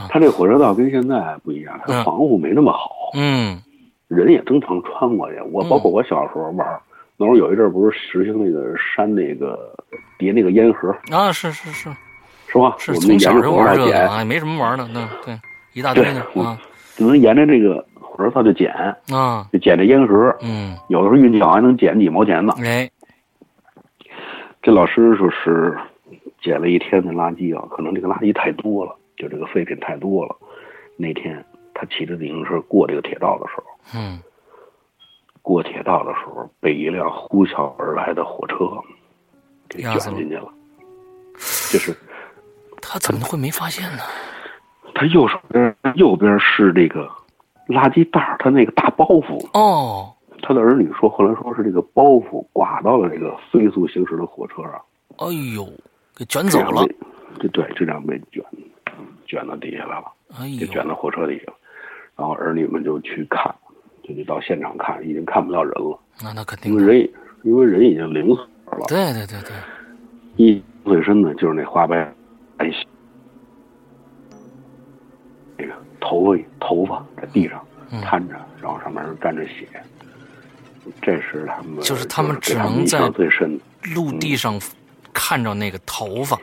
[0.09, 3.59] 它这火车道跟现在不一样，它嗯防护没那么好，嗯
[4.07, 5.39] 人也经常穿过去。
[5.51, 6.79] 我包括我小时候玩儿，
[7.17, 9.73] 那时候有一阵儿不是实行那个扇那个
[10.19, 11.89] 叠那个烟盒，啊，是是是
[12.47, 12.75] 是吧？
[12.77, 15.37] 是，我们从小时候玩这个啊，没什么玩的，那对，
[15.73, 16.57] 一大堆对呢啊
[16.97, 18.73] 只能沿着这个火车道就捡，
[19.11, 20.35] 啊，就捡这烟盒。
[20.41, 22.53] 嗯，有的时候运气好还能捡几毛钱呢。
[22.57, 22.89] 哎，
[24.63, 25.77] 这老师说是
[26.41, 30.35] 捡了一天的垃圾啊，可能这个垃圾太多了，就这个废品太多了。
[30.97, 31.45] 那天
[31.75, 34.19] 他骑着自行车过这个铁道的时候，嗯
[35.43, 38.55] 过铁道的时候被一辆呼啸而来的火车
[39.69, 40.51] 给卷进去了。
[41.71, 41.95] 就是
[42.81, 44.01] 他怎么会没发现呢？
[44.97, 47.07] 他右手边右边是这个
[47.67, 49.47] 垃圾袋儿，他那个大包袱。
[49.53, 54.81] 哦，他的儿女说，后来说是这个包袱刮到了这个飞速行驶的火车上，
[55.17, 55.67] 哎呦，
[56.15, 56.83] 给卷走了，
[57.39, 58.43] 这对，这样被卷
[59.27, 60.05] 卷到底下来了。
[60.39, 61.53] 哎呦，就卷到火车里了。
[62.15, 63.53] 然后儿女们就去看，
[64.01, 67.09] 就去到现场看，已经看不到人了，那那肯定，因为人
[67.43, 68.41] 因为人已经零死
[68.71, 68.85] 了。
[68.87, 69.55] 对对对对，
[70.37, 71.97] 印象最深的就是那花白
[72.57, 72.71] 哎，那
[75.99, 78.01] 头发头发在地上嗯。
[78.01, 79.67] 摊着，然后上面沾着血。
[81.01, 83.59] 这是他们，就是他们给只能在最深
[83.95, 84.57] 陆地上
[85.13, 86.39] 看着那个头发，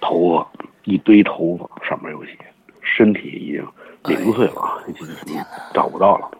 [0.00, 0.46] 头发，
[0.84, 2.36] 一堆头发上面有血，
[2.82, 3.66] 身体已经
[4.04, 4.92] 零碎了，哎已
[5.24, 5.42] 经
[5.72, 6.30] 找不到了。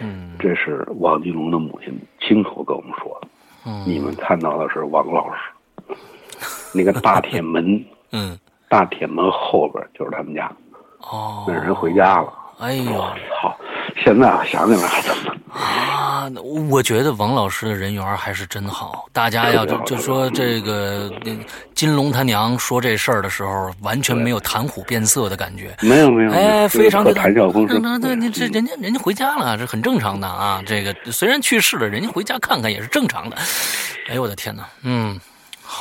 [0.00, 0.32] 嗯。
[0.38, 3.28] 这是王金龙的母亲亲口跟我们说的。
[3.66, 3.84] 嗯。
[3.86, 5.94] 你们看到的是王老师，
[6.72, 10.50] 那个大铁门， 嗯，大铁门后边就是他们家。
[11.00, 12.32] 哦，那人回家了。
[12.58, 13.56] 哎呦，我操！
[14.04, 16.30] 现在我想起来还怎么啊，
[16.68, 19.06] 我觉得王老师的人缘还是真好。
[19.12, 21.10] 大家要就就说这个
[21.74, 25.74] 金龙他娘说这事儿的时候，完全没有谈虎变色的感觉。
[25.80, 27.80] 没有没有，哎，非常的谈笑风生。
[27.82, 30.62] 那那那这人家人家回家了，这很正常的啊。
[30.66, 33.36] 这个虽然去世了，人家回家看看也是正常的。
[34.08, 35.18] 哎呦我的天哪，嗯。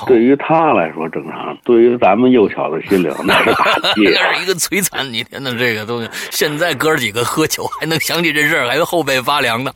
[0.05, 5.05] 对于他来说正常，对于咱们幼小的心灵那是打击， 那是一个摧残。
[5.11, 9.71] 你天呐，这个东西，现在哥几个喝酒还能想起这事儿，还后背发凉呢。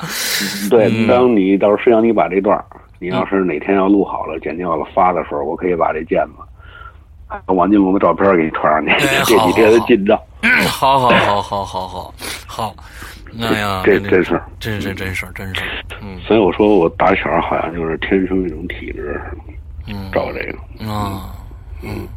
[0.69, 2.57] 对，当你到时候实际上你把这段
[2.99, 9.07] 你要是哪天要录好了、剪掉了发的时候，我可以把这件子，王金龙的照片给你传上去。
[9.25, 10.17] 这几天的进账。
[10.67, 12.13] 好好好好好好
[12.45, 12.75] 好。
[13.41, 15.61] 哎呀，这真是，真是真事真是。
[16.01, 16.19] 嗯。
[16.27, 19.19] 所以我说，我打小好像就是天生一种体质。
[19.87, 20.85] 嗯，找这个。
[20.89, 21.35] 啊，
[21.81, 22.07] 嗯，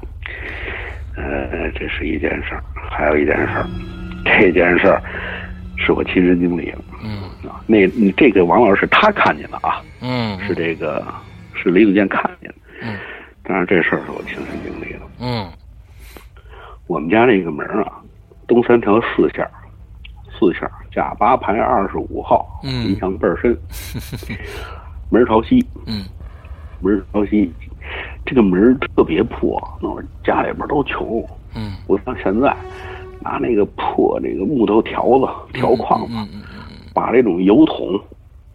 [1.16, 3.66] 呃，这是一件事儿，还有一件事儿，
[4.24, 5.02] 这件事儿
[5.76, 7.22] 是我亲身经历的，嗯。
[7.48, 11.04] 啊，那你这个王老师他看见了啊，嗯，是这个
[11.54, 12.96] 是李子健看见的，嗯，
[13.42, 15.48] 但是这事儿是我亲身经历的，嗯，
[16.86, 18.02] 我们家那个门啊，
[18.48, 19.48] 东三条四线，
[20.38, 23.56] 四线甲八排二十五号，嗯，印象倍儿深，
[25.10, 26.04] 门朝西，嗯。
[26.80, 27.52] 门朝西，
[28.24, 31.24] 这个门特别破，那会家里边都穷，
[31.54, 32.54] 嗯，不像现在，
[33.20, 36.14] 拿那个破那个木头条子条框子，
[36.94, 37.98] 把这种油桶，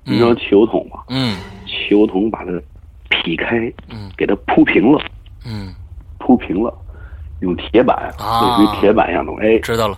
[0.03, 1.01] 你知道汽油桶吗？
[1.09, 2.51] 嗯，汽油桶把它
[3.09, 3.57] 劈开，
[3.89, 5.01] 嗯，给它铺平了，
[5.45, 5.73] 嗯，
[6.19, 6.73] 铺平了，
[7.39, 9.97] 用铁板，啊，类似于铁板一样东西，哎，知道了，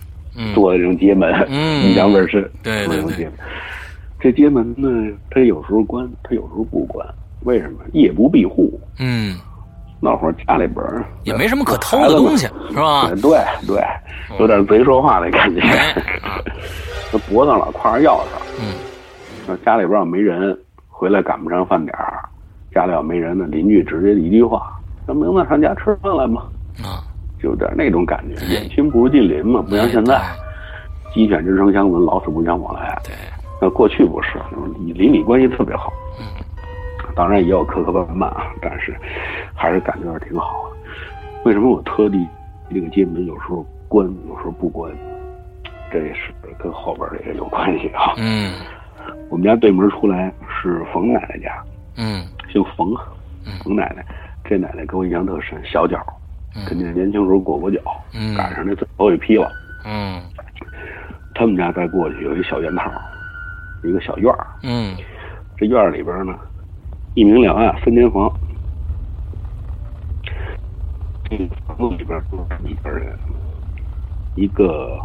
[0.54, 3.28] 做的这种街门，嗯，印象倍儿深，对对对，
[4.18, 7.06] 这街门呢，它有时候关，它有时候不关。
[7.44, 8.78] 为什么夜不闭户？
[8.98, 9.36] 嗯，
[10.00, 10.84] 那会儿家里边
[11.22, 13.08] 也没什么可偷的东西，是吧？
[13.22, 13.82] 对对，
[14.38, 15.60] 有点贼说话的感觉。
[17.12, 18.60] 这脖子上老挎着钥匙。
[18.60, 18.74] 嗯，
[19.46, 20.56] 那家里边要没人，
[20.88, 22.24] 回来赶不上饭点儿，
[22.74, 24.72] 家里要没人呢，邻居直接一句话
[25.06, 26.42] ：“那明子上家吃饭来嘛。”
[26.82, 27.04] 啊，
[27.40, 30.20] 就有点那种感觉，远亲不如近邻嘛，不像现在，
[31.12, 33.00] 鸡犬之声相闻，老死不相往来。
[33.04, 33.14] 对，
[33.60, 34.40] 那过去不是，
[34.92, 35.92] 邻里关系特别好。
[36.18, 36.26] 嗯。
[37.14, 38.94] 当然也有磕磕绊绊啊，但是
[39.54, 40.76] 还是感觉是挺好的。
[41.44, 42.26] 为什么我特地
[42.72, 44.92] 这个街门有时候关，有时候不关？
[45.92, 48.14] 这也是跟后边这个有关系啊。
[48.16, 48.54] 嗯，
[49.28, 51.62] 我们家对门出来是冯奶奶家。
[51.96, 52.94] 嗯，姓冯，
[53.62, 54.04] 冯奶奶。
[54.46, 56.04] 这奶奶给我印象特深，小脚，
[56.66, 57.80] 肯定年轻时候裹过脚，
[58.36, 59.50] 赶上那最后一批了。
[59.84, 60.20] 嗯，
[61.34, 62.90] 他们家再过去有一小院套，
[63.82, 64.46] 一个小院儿。
[64.62, 64.96] 嗯，
[65.56, 66.36] 这院儿里边呢。
[67.14, 68.32] 一明两暗三间房，
[71.30, 73.16] 这房子里边住着几个人，
[74.34, 74.98] 一个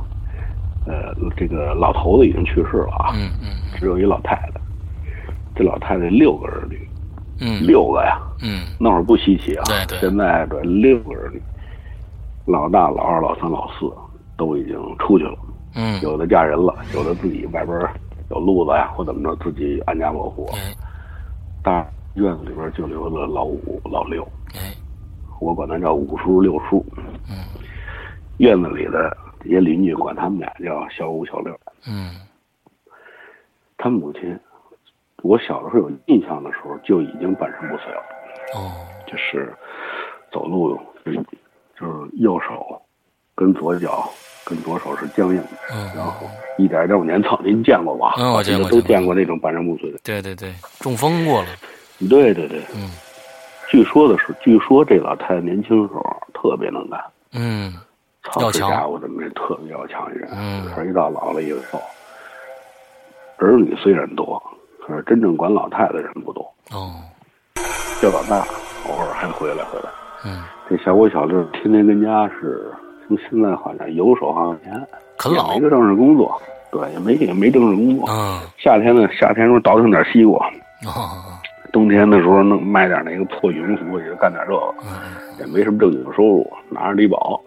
[0.88, 4.60] 呃，这个老头子已经去世了啊，嗯嗯，只有一老太太，
[5.56, 6.90] 这老太太六个儿女，
[7.42, 11.40] 嗯，六个呀，嗯，那会儿不稀奇啊，对对，现在这六个儿女，
[12.46, 13.86] 老大、老二、老三、老四
[14.36, 15.38] 都已经出去了，
[15.76, 17.80] 嗯，有的嫁人了，有的自己外边
[18.32, 20.50] 有路子呀，或怎么着，自己安家落户，
[21.62, 21.86] 大。
[22.16, 24.74] 院子里边就留了老五、老六，哎，
[25.40, 26.86] 我管他叫五叔、六叔。
[27.30, 27.46] 嗯，
[28.38, 31.58] 院子里的这些邻居管他们俩叫小五、小六。
[31.88, 32.16] 嗯，
[33.78, 34.38] 他母亲，
[35.24, 38.02] 我小的时候有印象的时候就已经半身不遂了。
[38.56, 38.72] 哦，
[39.08, 39.54] 就是
[40.32, 41.18] 走路就是
[41.80, 42.82] 就是右手
[43.36, 44.10] 跟左脚
[44.44, 45.48] 跟左手是僵硬的，
[45.96, 47.40] 然后一点一点往前蹭。
[47.46, 48.16] 您见过吧？
[48.18, 50.00] 嗯，我见过，都见过那种半身不遂的。
[50.04, 51.48] 对对对，中风过了。
[52.08, 52.90] 对对对，嗯，
[53.68, 56.02] 据说的是，据说这老太太年轻时候
[56.34, 57.74] 特别能干，嗯，
[58.24, 61.82] 操这家务怎么特别要强一人，嗯，可是一到老了以后，
[63.38, 64.42] 儿女虽然多，
[64.86, 66.42] 可是真正管老太太的人不多。
[66.72, 66.96] 哦，
[68.02, 68.38] 叫老大
[68.88, 69.90] 偶尔还回来回来，
[70.26, 72.72] 嗯，这小五小六天天跟家是，
[73.08, 74.88] 从现在好像游手好闲，
[75.18, 76.42] 啃老，没个正式工作，
[76.72, 78.08] 对，也没也没正式工作。
[78.10, 80.48] 嗯，夏天呢，夏天时候倒腾点西瓜。
[80.86, 81.38] 哦。
[81.72, 84.74] 冬天的时候能卖点那个破羽绒服，也就干点这个，
[85.40, 87.40] 也没什么正经的收入，拿着低保。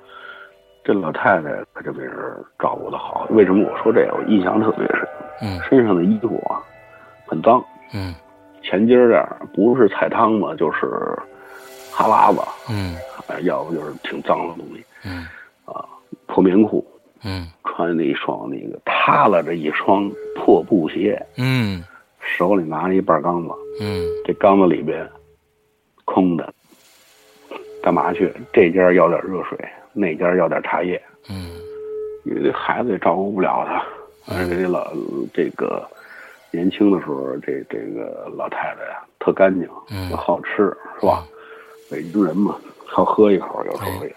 [0.84, 2.12] 这老太太可就被人
[2.58, 3.26] 照顾的好。
[3.30, 4.14] 为什么我说这个？
[4.16, 5.08] 我印象特别深。
[5.40, 6.58] 嗯，身上的衣服啊，
[7.26, 7.64] 很脏。
[7.94, 8.12] 嗯，
[8.62, 10.86] 前襟儿啊，不是菜汤子，就是
[11.92, 12.40] 哈喇子。
[12.68, 12.96] 嗯，
[13.44, 14.84] 要不就是挺脏的东西。
[15.04, 15.26] 嗯，
[15.64, 15.84] 啊，
[16.26, 16.84] 破棉裤。
[17.24, 21.24] 嗯，穿那一双那个塌了着一双破布鞋。
[21.36, 21.82] 嗯。
[22.42, 25.08] 手里拿着一半缸子，嗯，这缸子里边
[26.04, 26.52] 空的，
[27.80, 28.32] 干嘛去？
[28.52, 29.56] 这家要点热水，
[29.92, 31.52] 那家要点茶叶，嗯，
[32.24, 34.92] 因为这孩子也照顾不了他，而且这老
[35.32, 35.88] 这个
[36.50, 41.24] 年轻的时候，这这个老太太呀，特干净，嗯好吃，是吧？
[41.88, 44.12] 北京人嘛，好喝一口，有时候也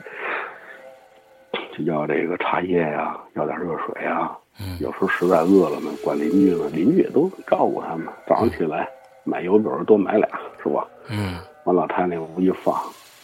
[1.78, 4.36] 就要这个茶叶呀，要点热水呀。
[4.60, 8.08] 嗯有时候实在饿了呢，管邻居呢，邻居也都照顾他们。
[8.28, 8.88] 早上起来
[9.24, 10.28] 买油饼多买俩，
[10.64, 10.86] 是吧？
[11.10, 12.74] 嗯往老太太那屋一放，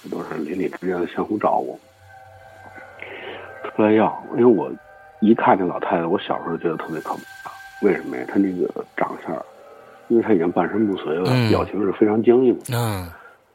[0.03, 1.79] 这都是邻里之间的相互照顾。
[3.75, 4.69] 出来要，因为我
[5.21, 7.51] 一看见老太太，我小时候觉得特别可怕。
[7.81, 8.25] 为什么呀？
[8.27, 9.33] 她那个长相，
[10.09, 12.59] 因为她已经半身不遂了，嗯表情是非常僵硬。
[12.69, 13.07] 嗯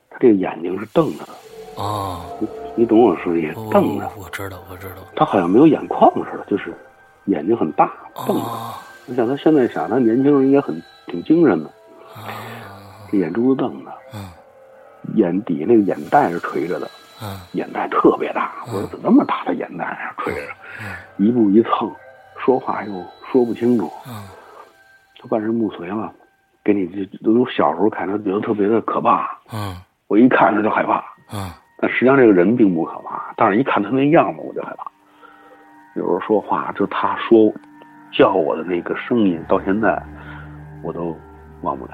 [0.08, 1.32] 她这个眼睛是瞪着的，
[1.74, 3.54] 哦，你你懂我说意思？
[3.70, 5.02] 瞪着，我知道我知道。
[5.14, 6.72] 她好像没有眼眶似的，就是
[7.26, 7.92] 眼睛很大，
[8.26, 8.36] 瞪
[9.08, 11.68] 我想他现在想，他年轻人应该很挺精神的，
[12.14, 12.26] 啊。
[13.10, 14.28] 这眼珠子瞪着，嗯。
[15.14, 16.90] 眼底那个眼袋是垂着的。
[17.22, 17.38] 嗯。
[17.52, 21.24] 眼袋特别大，我说怎么那么大的眼袋啊，垂着，嗯。
[21.24, 21.90] 一步一蹭，
[22.36, 22.92] 说话又
[23.30, 24.24] 说不清楚，嗯。
[25.20, 26.12] 他半身不遂了，
[26.64, 29.76] 给你这都小时候看他觉得特别的可怕，嗯。
[30.08, 31.48] 我一看他就害怕，嗯。
[31.78, 34.90] 但实际上这个人并不可怕，但是一看他那样子我就害怕。
[35.96, 37.52] 有时候说话，就他说
[38.12, 40.00] 叫我的那个声音，到现在
[40.82, 41.16] 我都
[41.62, 41.92] 忘不了。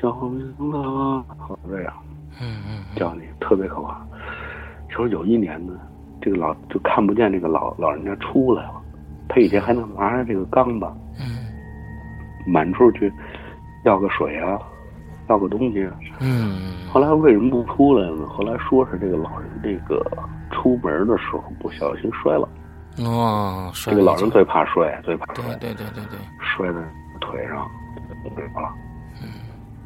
[0.00, 1.92] 小明啊，好这样。
[2.40, 4.00] 嗯嗯叫你特别可怕。
[4.88, 5.74] 说有一年呢，
[6.20, 8.80] 这个老就看不见这个老老人家出来了，
[9.28, 10.86] 他以前还能拿着这个缸子
[11.18, 11.46] 嗯
[12.46, 13.12] 满处去
[13.84, 14.58] 要个水啊，
[15.28, 15.92] 要个东西啊。
[16.20, 18.26] 嗯后来为什么不出来呢？
[18.26, 20.04] 后来说是这个老人这个
[20.50, 22.48] 出门的时候不小心摔了。
[23.04, 26.78] 哦，这个老人最怕摔，最怕对摔，对对对对，摔在
[27.20, 27.70] 腿上，
[28.22, 28.74] 动不了了。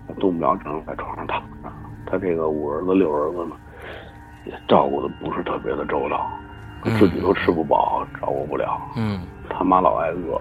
[0.07, 1.73] 他动不了，只能在床上躺着。
[2.07, 3.57] 他这个五儿子六儿子呢，
[4.47, 6.27] 也照顾的不是特别的周到，
[6.99, 8.81] 自己都吃不饱，照顾不了。
[8.97, 10.41] 嗯他妈老挨饿，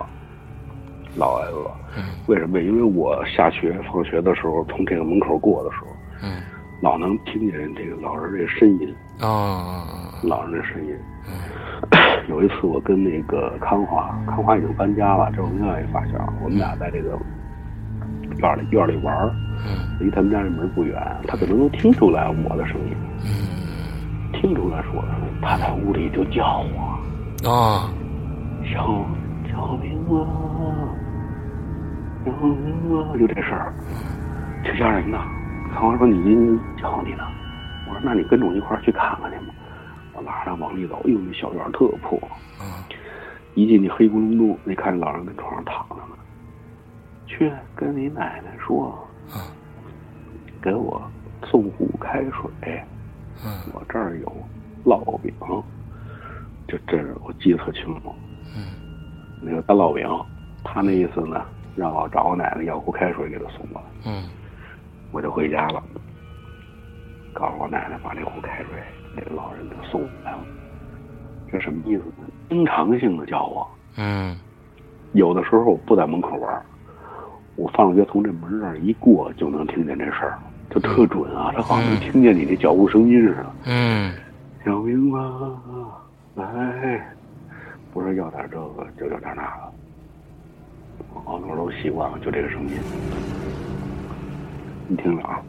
[1.16, 1.72] 老挨饿。
[1.96, 2.60] 嗯为什么？
[2.60, 5.88] 因为我下学放学的时候，从这个门口过的时候，
[6.24, 6.42] 嗯
[6.82, 9.86] 老能听见这个老人这声音，哦
[10.24, 10.98] 老人的声音。
[12.30, 16.14] 有一次我跟那个康华，康华已经搬家了，这是我们另外一发小，
[16.44, 17.18] 我们俩在这个
[18.40, 19.34] 院里院里玩儿，
[19.66, 20.96] 嗯离他们家这门不远，
[21.28, 22.96] 他可能能听出来我的声音，
[23.26, 23.30] 嗯
[24.34, 27.90] 听出来是我的声音，他在屋里就叫我啊
[28.64, 29.06] 小
[29.52, 30.24] 小明啊，
[32.26, 33.74] 小明啊，就这事儿，
[34.64, 35.18] 挺吓人的。
[35.74, 37.24] 康华说你叫你呢，
[37.88, 39.54] 我说那你跟着我一块儿去看看去吧。
[40.24, 42.20] 我拉着他往里走，哎呦，那小院儿特破，
[42.62, 42.66] 嗯
[43.56, 46.18] 一进去黑咕隆咚，那看见老人跟床上躺着呢。
[47.28, 48.98] 去跟你奶奶说，
[49.36, 49.42] 嗯
[50.62, 51.02] 给我
[51.46, 52.82] 送壶开水，
[53.46, 54.36] 嗯我这儿有
[54.86, 55.34] 烙饼。
[56.68, 58.16] 这这我记得特清楚。
[58.56, 58.74] 嗯
[59.42, 60.08] 那个大烙饼，
[60.64, 61.46] 他那意思呢，
[61.76, 63.88] 让我找我奶奶要壶开水给他送过来。
[64.06, 64.30] 嗯
[65.12, 65.84] 我就回家了，
[67.34, 68.82] 告诉我奶奶把这壶开水
[69.16, 70.40] 给老人就送过来了。
[71.52, 72.28] 这什么意思呢？
[72.50, 74.36] 经常性的叫我，嗯
[75.14, 76.66] 有的时候我不在门口玩儿，
[77.56, 80.40] 我放学从这门这儿一过就能听见这事儿，
[80.72, 83.46] 就特准啊，他好像能听见你这脚步声音似的。
[83.66, 84.14] 嗯
[84.66, 85.60] 小明啊，
[86.36, 87.06] 来，
[87.94, 89.74] 不是要点这个，就要点那个。
[91.14, 92.72] 我好多都习惯了，就这个声音。
[94.88, 95.40] 你听着啊，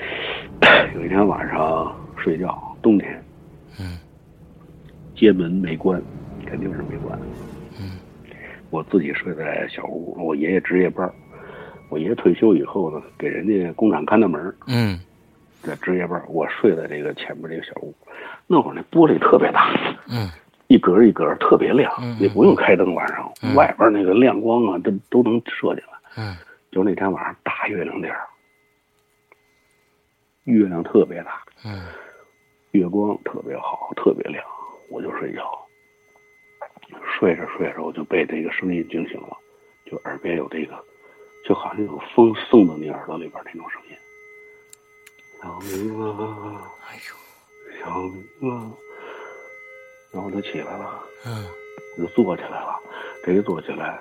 [0.94, 3.24] 有一天晚上睡觉，冬天，
[3.80, 3.98] 嗯。
[5.14, 6.02] 街门没关，
[6.46, 7.18] 肯定是没关。
[7.78, 7.98] 嗯。
[8.70, 11.08] 我自己睡在小屋，我爷爷值夜班
[11.88, 14.98] 我爷爷退休以后呢，给人家工厂看大门，嗯。
[15.62, 17.94] 在值夜班我睡在这个前面这个小屋。
[18.46, 19.70] 那会儿那玻璃特别大，
[20.08, 20.28] 嗯。
[20.68, 23.54] 一格一格特别亮嗯，也不用开灯，晚上嗯。
[23.54, 25.92] 外边那个亮光啊，都都能射进来。
[26.16, 26.36] 嗯。
[26.70, 28.26] 就那天晚上大月亮地儿，
[30.44, 31.82] 月亮特别大，嗯
[32.72, 34.44] 月光特别好，特别亮，
[34.88, 35.42] 我就睡觉。
[37.18, 39.36] 睡着睡着，我就被这个声音惊醒了，
[39.84, 40.74] 就耳边有这个，
[41.46, 43.96] 就好像有风送到你耳朵里边那种声音。
[45.40, 48.72] 小明啊，哎呦小明啊，
[50.12, 51.46] 然后我就起来了，嗯
[51.96, 52.80] 我就坐起来了。
[53.24, 54.00] 这一坐起来，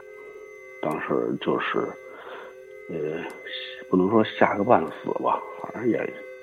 [0.82, 1.80] 当时就是，
[2.90, 3.24] 呃，
[3.90, 5.98] 不能说吓个半死吧，反正也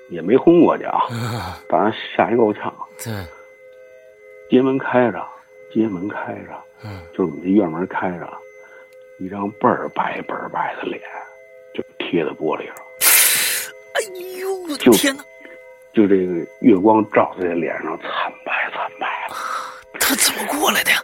[0.09, 2.73] 也没轰过去啊，嗯当然吓一够呛。
[3.03, 3.13] 对
[4.49, 5.25] 街门开着，
[5.73, 8.27] 街门开着，嗯就是我们这院门开着，
[9.19, 11.01] 一张倍儿白倍儿白的脸，
[11.73, 12.75] 就贴在玻璃上，
[13.93, 14.01] 哎
[14.39, 15.23] 呦我的就天哪！
[15.93, 19.35] 就这个月光照在脸上，惨白惨白的。
[19.99, 20.97] 他怎么过来的呀？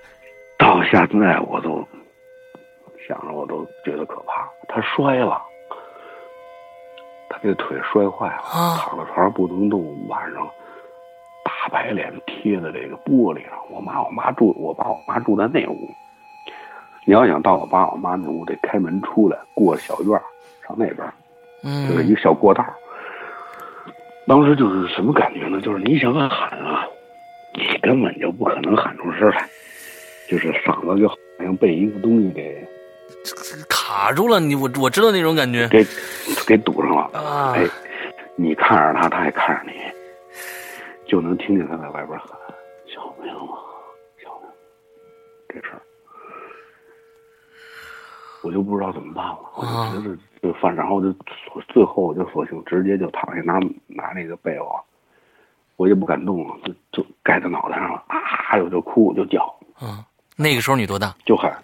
[0.57, 1.85] 到现在我都
[3.07, 4.49] 想着我都觉得可怕。
[4.67, 5.41] 他摔了，
[7.29, 10.47] 他这腿摔坏了，啊躺在床上不能动，晚上
[11.43, 13.53] 大白脸贴在这个玻璃上。
[13.69, 15.89] 我妈我妈住，我爸我妈住在那屋。
[17.05, 20.23] 你要想到我爸我妈那屋，得开门出来，过小院儿
[20.67, 21.13] 上那边儿，
[21.61, 22.73] 就是一嗯个小过道儿。
[24.27, 25.61] 当时就是什么感觉呢？
[25.61, 26.87] 就是你想喊啊，
[27.53, 29.47] 你根本就不可能喊出声来，
[30.27, 32.67] 就是嗓子就好像被一个东西给
[33.69, 35.85] 卡住了，你我我知道那种感觉给
[36.47, 37.09] 给堵上了。
[37.19, 37.65] 啊哎，
[38.35, 39.79] 你看着他，他也看着你，
[41.07, 42.29] 就能听见他在外边喊
[42.93, 43.57] ：“小明啊，
[44.23, 44.49] 小明。”
[45.49, 45.81] 这事儿，
[48.43, 49.39] 我就不知道怎么办了。
[49.55, 51.13] 我啊就觉得就反，然后就
[51.69, 54.85] 最后我就索性直接就躺下拿拿那个被窝，
[55.77, 58.19] 我也不敢动了，就就盖在脑袋上了啊，
[58.63, 60.03] 我就哭就叫嗯，
[60.35, 61.55] 那个时候你多大就喊。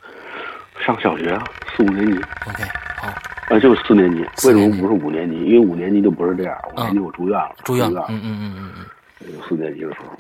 [0.84, 1.44] 上小学啊，
[1.76, 2.14] 四五年级。
[2.48, 2.64] ？OK，
[2.98, 3.08] 好，
[3.56, 5.38] 啊，就是四年级，为什么不是五年级？
[5.46, 7.92] 因为五年级就不是这样，五嗯年级我住院了，住院。
[7.92, 8.86] 了了，，嗯嗯嗯嗯嗯。
[9.22, 10.18] 嗯，四年级的时候，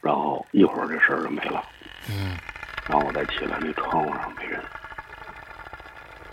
[0.00, 1.62] 然后一会儿这事儿就没了，
[2.08, 2.36] 嗯。
[2.88, 4.60] 然后我再起来，那窗户上没人，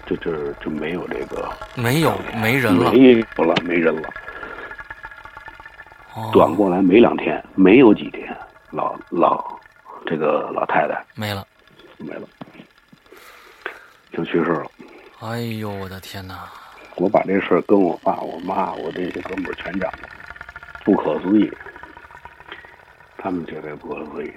[0.06, 4.10] 就这就没有这个嗯，没有没人了，没有了，没人了。
[6.14, 6.30] 哦。
[6.34, 8.36] 转过来没两天，没有几天，
[8.72, 9.44] 老老
[10.06, 11.46] 这个老太太没了。
[11.98, 12.28] 没了，
[14.14, 14.66] 就去世了。
[15.22, 16.50] 哎呦我的天哪！
[16.98, 20.10] 我把这事儿跟我爸、我妈、我这些哥们儿全讲了，
[20.84, 21.50] 不可思议。
[23.18, 24.34] 他们觉得不可思议。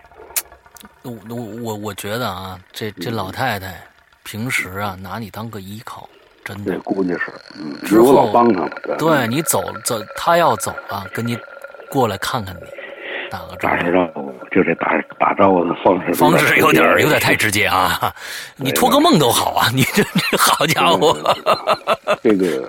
[1.02, 3.82] 我我我我觉得啊，这这老太太
[4.22, 6.08] 平时啊拿你当个依靠，
[6.44, 6.78] 真这的。
[6.80, 8.96] 估计是，嗯，之后老帮他了。
[8.98, 11.36] 对你走走，她要走了，跟你
[11.90, 12.60] 过来看看你，
[13.30, 13.90] 打个招打呼。
[13.90, 14.94] 招呼，就这打
[15.24, 18.14] 打招呼的方式，方式有点有点太直接啊！
[18.56, 19.70] 你托个梦都好啊！
[19.72, 21.16] 你这这好家伙
[22.22, 22.68] 这个，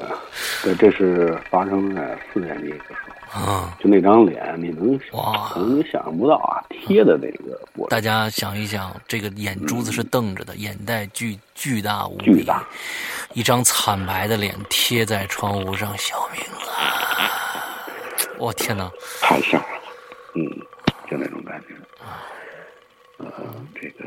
[0.63, 2.93] 对，这是发生在四年级的时
[3.27, 3.77] 候，啊！
[3.77, 12.63] 就那张脸，你能哇可能你想象不到啊，贴的那个大家想一想，这个眼珠子是瞪着的，眼袋巨巨大无比，巨大，
[13.33, 16.41] 一张惨白的脸贴在窗户上，小明
[16.71, 17.83] 啊！
[18.37, 18.89] 我天哪！
[19.19, 19.91] 太吓人了，
[20.35, 20.41] 嗯，
[21.11, 21.75] 就那种感觉。
[23.37, 23.43] 呃，
[23.79, 24.05] 这个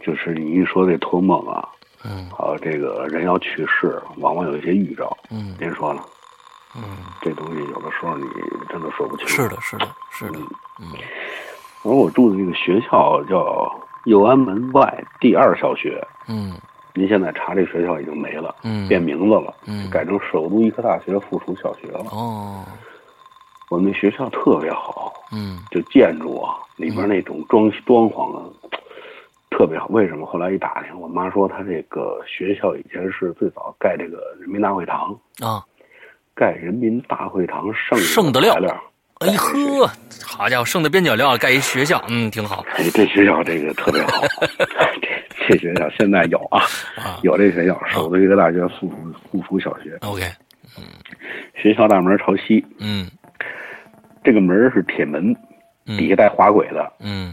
[0.00, 1.68] 就是你一说这托梦啊，
[2.04, 2.28] 嗯。
[2.30, 5.16] 还有这个人要去世，往往有一些预兆。
[5.30, 5.54] 嗯。
[5.60, 6.02] 您说呢？
[6.76, 6.82] 嗯，
[7.22, 8.24] 这东西有的时候你
[8.68, 9.26] 真的说不清。
[9.28, 10.38] 是的，是的，是的，
[10.80, 10.92] 嗯。
[11.84, 13.72] 而我住的这个学校叫
[14.04, 16.54] 右安门外第二小学，嗯。
[16.94, 18.88] 您现在查这学校已经没了，嗯。
[18.88, 19.88] 变名字了，嗯。
[19.90, 22.00] 改成首都医科大学附属小学了。
[22.10, 22.64] 哦
[23.68, 28.44] 我们学校特别好，嗯就建筑啊，里边那种装装潢啊，
[29.50, 29.86] 特别好。
[29.88, 30.24] 为什么？
[30.26, 35.64] 后来一打听，我妈说她这个学校以前是最早盖这个人民大会堂，啊！
[36.34, 38.54] 盖人民大会堂剩剩的料。
[39.20, 39.90] 哎呵，
[40.22, 44.22] 好家伙，剩的边角料盖一学校，嗯，挺好哎，这学校这个特别好，
[45.48, 46.60] 这这学校现在有啊，
[46.96, 47.18] 啊。
[47.22, 50.22] 有这学校，首都医科大学附属附属小学，OK，
[51.54, 53.06] 学校大门朝西，嗯
[54.26, 55.32] 这个门是铁门，
[55.84, 57.32] 底下嗯带滑轨的，嗯。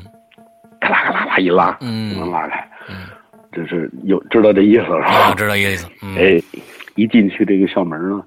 [0.79, 2.13] 咔啦咔啦啦一拉，嗯。
[2.13, 2.63] 就能拉开。
[2.87, 3.07] 嗯，
[3.51, 5.33] 这是有知道这意思是啊，吧？
[5.35, 5.87] 知道意思。
[6.03, 6.15] 嗯。
[6.15, 6.39] 哎，
[6.93, 8.23] 一进去这个校门呢，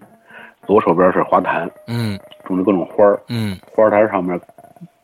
[0.67, 2.19] 左手边是花坛，嗯。
[2.45, 3.57] 种着各种花儿，嗯。
[3.73, 4.37] 花坛上面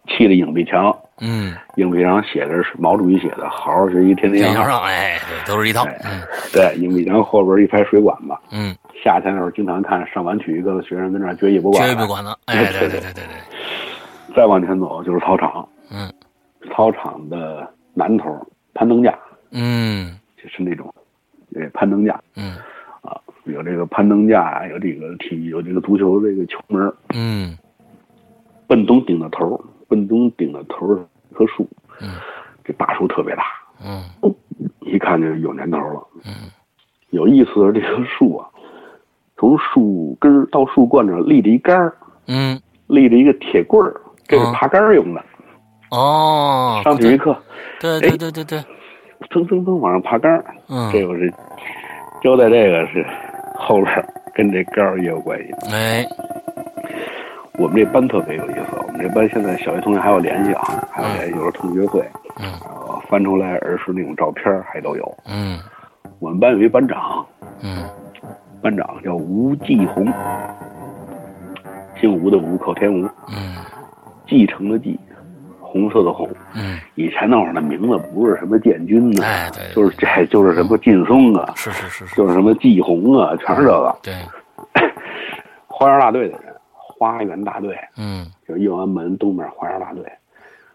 [0.09, 5.85] 砌的影壁墙，嗯，影壁上写的是毛主席写的“好好学习，天天向上上哎，对，都是一套。
[6.05, 6.21] 嗯”。
[6.53, 8.75] 对，影壁墙后边一排水管子，嗯，
[9.05, 12.07] 夏天的时候经常看上完体育课的学生跟那儿撅尾巴管，绝 对不。
[12.07, 12.37] 管了。
[12.47, 16.13] 哎，对对对对对，再往前走就是操场，嗯
[16.75, 18.25] 操场的南头
[18.75, 19.17] 攀登架，
[19.51, 20.93] 嗯就是那种，
[21.55, 22.55] 呃，攀登架嗯
[23.03, 27.57] 啊，有这个攀登架，有这个体，有这个足球这个球门，嗯
[28.67, 31.69] 奔东顶的头，奔东顶的头是一棵树，
[32.01, 32.09] 嗯。
[32.65, 33.43] 这大树特别大，
[33.85, 34.03] 嗯。
[34.81, 36.03] 一看就有年头了。
[36.25, 36.49] 嗯。
[37.11, 38.49] 有意思的是，这棵树啊，
[39.37, 41.95] 从树根到树冠上立着一杆儿，
[42.27, 45.23] 嗯，立着一个铁棍儿，这是嗯爬杆儿用的。
[45.91, 47.37] 哦，上体育课，
[47.79, 48.65] 对对对对对，
[49.31, 51.31] 蹭蹭蹭往上爬杆儿，嗯，这个是
[52.23, 53.05] 交代这个是
[53.57, 55.53] 后边跟这杆儿也有关系。
[55.71, 56.03] 哎，
[57.59, 62.03] 我们这班特别有意思，我们这班现在小学同学还有联系啊，还有联系，有时候同学会，
[63.09, 65.17] 翻出来儿时那种照片还都有。
[65.27, 65.59] 嗯
[66.19, 67.25] 我们班有一班长，
[67.63, 67.85] 嗯
[68.63, 70.07] 班长叫吴继红，
[72.01, 73.57] 姓吴的吴，口天吴，嗯
[74.27, 74.99] 继承的继，
[75.61, 76.29] 红色的红。
[76.55, 83.99] 嗯，以前那会儿的名字不是什么建军呢，哎就是这就是什么劲松啊，是是是是，就是什么继红啊，全是这个。
[84.03, 84.15] 对，
[85.67, 86.52] 花园大队的人，
[87.03, 90.05] 花园大队嗯就是右安门东面花园大队。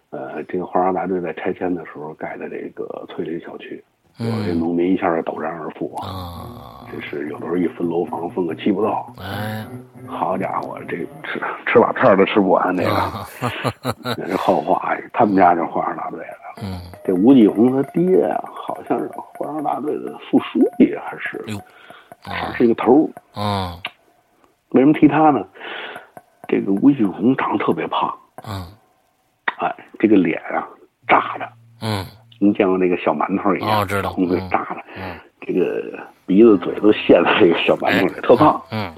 [0.09, 3.81] 呃，这个花园大队在拆迁的时候盖的这个翠林小区，
[4.19, 6.07] 我这农民一下就陡然而富啊。
[6.07, 9.65] 啊，这是有的时候一分楼房分个七不到，哎，
[10.05, 14.93] 好家伙，这吃吃把菜都吃不完，那个 那是后话。
[15.13, 16.63] 他们家就是花园大队的。
[16.63, 21.45] 嗯，这吴继红他爹啊，好像是花园大队的副书记，还是
[22.57, 23.09] 是一个头儿。
[23.35, 23.77] 嗯
[24.71, 25.45] 为什么提他呢？
[26.47, 28.13] 这个吴继红长得特别胖，
[28.47, 28.65] 嗯。
[29.59, 30.67] 哎，这个脸啊
[31.07, 31.49] 炸的，
[31.81, 32.05] 嗯。
[32.39, 33.81] 你见过那个小馒头一样？
[33.81, 34.09] 哦知道。
[34.11, 34.49] 红的嗯。
[34.49, 35.17] 炸的，嗯。
[35.41, 38.61] 这个鼻子嘴都陷在这个小馒头里，特胖。
[38.71, 38.93] 嗯。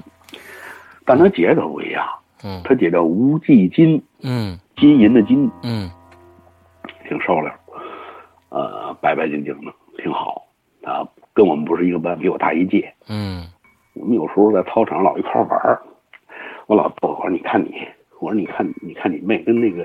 [1.04, 2.06] 但他姐可不一样，
[2.44, 2.60] 嗯。
[2.64, 4.58] 他姐叫吴继金，嗯。
[4.76, 5.90] 金银的金，嗯。
[7.08, 7.50] 挺瘦溜，
[8.50, 10.46] 呃，白白净净的，挺好。
[10.84, 12.92] 啊，跟我们不是一个班，比我大一届。
[13.08, 13.44] 嗯。
[13.94, 15.82] 我们有时候在操场老一块玩儿，
[16.70, 17.84] 我老逗我说：“你看你，
[18.20, 19.84] 我说你看你看你妹跟那个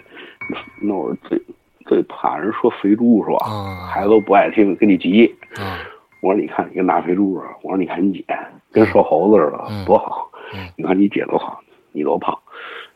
[0.79, 1.41] 那会儿最
[1.87, 3.37] 最怕人说肥猪是吧？
[3.49, 5.35] 嗯孩子都不爱听，跟你急。
[5.57, 5.79] 嗯
[6.21, 8.23] 我说你看你跟大肥猪似的，我说你看你姐
[8.71, 10.29] 跟瘦猴子似的，嗯多好。
[10.53, 11.59] 嗯你看你姐多好，
[11.91, 12.37] 你多胖，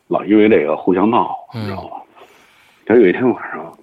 [0.08, 1.98] 老因为这个互相闹，你知道吗？
[2.86, 3.76] 他有一天晚上，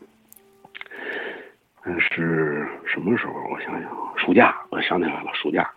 [1.82, 3.32] 嗯，是什么时候？
[3.52, 5.68] 我想想，暑假，我想起来了，暑假，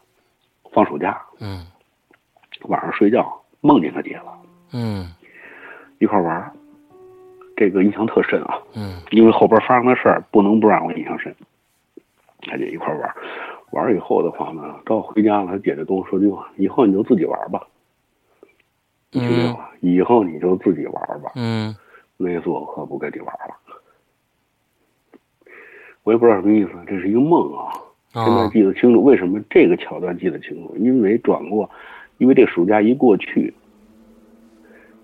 [0.72, 1.66] 放暑假，嗯
[2.66, 4.34] 晚上睡觉梦见他姐了，
[4.74, 5.08] 嗯
[6.00, 6.52] 一块玩儿
[7.56, 11.36] 这个印象特深啊，嗯因为后边发生的事儿不能不让我印象深。
[12.44, 13.16] 他姐一块玩儿
[13.72, 17.62] 玩儿以后的话呢，到回家了，他姐就跟我说句话：“以后你就自己玩儿吧。”
[19.12, 19.68] 你听见吗？
[19.82, 21.32] 以后你就自己玩儿吧。
[21.36, 21.76] 嗯
[22.16, 23.56] 那次我可不跟你玩儿了。
[26.04, 27.74] 我也不知道什么意思，这是一个梦啊。
[28.14, 30.76] 现在啊记得清楚，为什么这个桥段记得清楚？
[30.78, 31.70] 因为转过，
[32.20, 33.52] 因为这暑假一过去，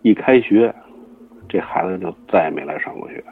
[0.03, 0.73] 一开学，
[1.49, 3.23] 这孩子就再也没来上过学。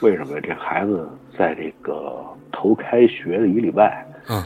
[0.00, 0.40] 为什么？
[0.40, 4.42] 这孩子在这个头开学的一礼拜，嗯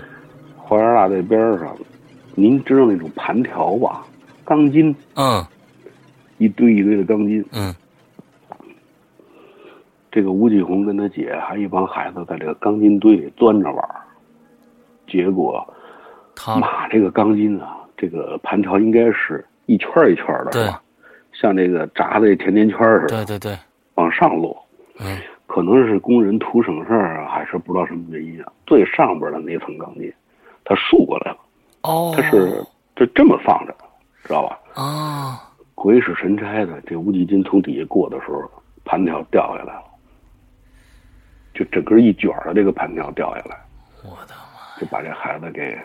[0.56, 1.76] 花园大队边上，
[2.34, 4.04] 您知道那种盘条吧？
[4.44, 5.44] 钢筋，嗯
[6.38, 7.44] 一堆一堆的钢筋。
[7.52, 7.74] 嗯
[10.10, 14.00] 这个吴继红跟他姐还一帮孩子在这个钢筋堆里钻着玩儿
[15.06, 15.62] 结果
[16.34, 20.62] 他妈，这个钢筋啊，这个盘条应该是一圈儿一圈儿的，对。
[20.62, 20.82] 是吧？
[21.32, 23.58] 像这个炸的甜甜圈儿似的，对对对。
[23.94, 24.56] 往上落。
[24.98, 25.18] 嗯。
[25.46, 28.52] 可能是工人图省事儿啊，还是不知道什么原因啊？
[28.66, 30.12] 最上边的那层钢筋，
[30.64, 31.38] 它竖过来了，
[31.82, 32.12] 哦。
[32.14, 32.62] 它是
[32.94, 33.74] 就这么放着，
[34.24, 34.58] 知道吧？
[34.74, 35.42] 啊
[35.74, 38.50] 鬼使神差的，这无极金从底下过的时候，
[38.84, 39.84] 盘条掉下来了，
[41.54, 43.56] 就整个一卷儿的这个盘条掉下来，
[44.02, 45.78] 我的妈就把这孩子给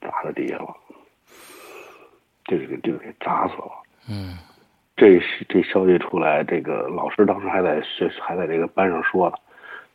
[0.00, 0.74] 砸在地下了，
[2.58, 3.70] 这个就给砸死了。
[4.08, 4.36] 嗯
[4.96, 9.36] 这这消息出来，这个老师当时还在学还在这个班上说呢，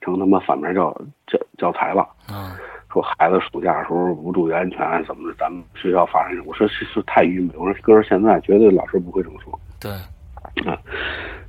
[0.02, 0.92] 成他妈反面教
[1.28, 2.02] 教教材了。
[2.28, 2.58] 啊
[2.92, 6.42] 说孩子暑假的时候不注意安全怎么的，咱们学校发生。
[6.46, 7.52] 我说是是太愚昧。
[7.58, 9.92] 我说搁着现在绝对老师不会这么说对
[10.66, 10.80] 啊。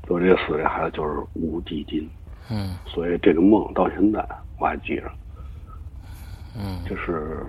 [0.09, 2.11] 说这个死这孩子就是吴继金，
[2.51, 4.27] 嗯所以这个梦到现在
[4.59, 5.11] 我还记着，
[6.59, 7.47] 嗯就是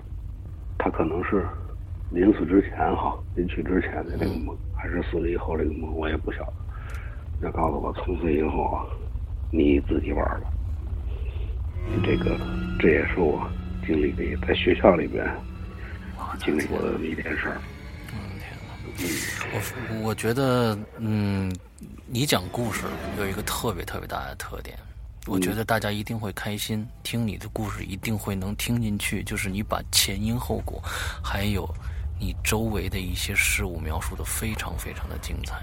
[0.78, 1.44] 他可能是
[2.10, 6.52] 临死之前哈，临去之前的那个梦，还是死了以后这个梦，我也不晓得。
[7.42, 8.86] 要告诉我，从此以后啊，
[9.52, 10.50] 你自己玩吧。
[12.02, 12.38] 这个
[12.80, 13.48] 这也是我
[13.86, 15.24] 经历的在学校里边
[16.44, 17.60] 经历过的一件事儿。
[19.52, 21.54] 我我觉得，嗯，
[22.06, 22.84] 你讲故事
[23.18, 24.76] 有一个特别特别大的特点，
[25.26, 30.82] 我觉得大家一定会开心，听你的故事一定会能听进去，就是你把前因后果，
[31.22, 31.68] 还有
[32.20, 35.56] 你周围的一些事物描述的非常非常的精彩。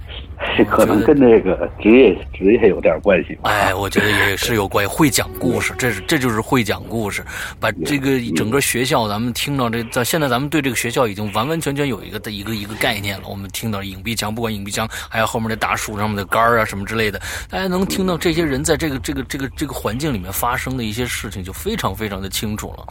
[0.65, 3.49] 可能跟这个职业职业有点关系吧。
[3.49, 7.23] 哎，我觉得也是有关系，会讲故事，这是这就是会讲故事，
[7.59, 13.27] 把这个整个学校，咱们听到这，在现在咱们对这个学校已经完完全全有一个的一个一个概念了。
[13.27, 17.19] 我们听到影壁墙，不管影壁墙，还有后面的大树上面的杆儿啊什么之类的，
[17.49, 22.87] 大家能听到这些人在这个这个这个这个环境里面发生的一些事情，就非常非常的清楚了。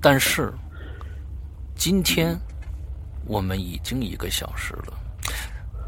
[0.00, 0.52] 但是
[1.74, 2.38] 今天
[3.32, 4.92] 我们已经一个小时了。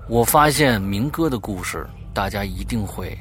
[0.09, 3.15] 我发现明哥的故事，大家一定会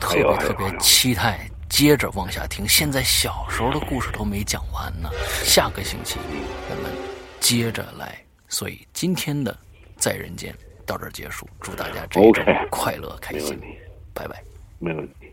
[0.00, 2.66] 特别特别期待，接着往下听。
[2.66, 5.10] 现在小时候的故事都没讲完呢，
[5.44, 6.18] 下个星期
[6.70, 6.90] 我们
[7.40, 8.18] 接着来。
[8.48, 9.54] 所以今天的
[9.98, 10.54] 在人间
[10.86, 13.60] 到这儿结束，祝大家这一周快乐开心
[14.14, 14.42] 拜拜。
[14.78, 15.27] 没问题。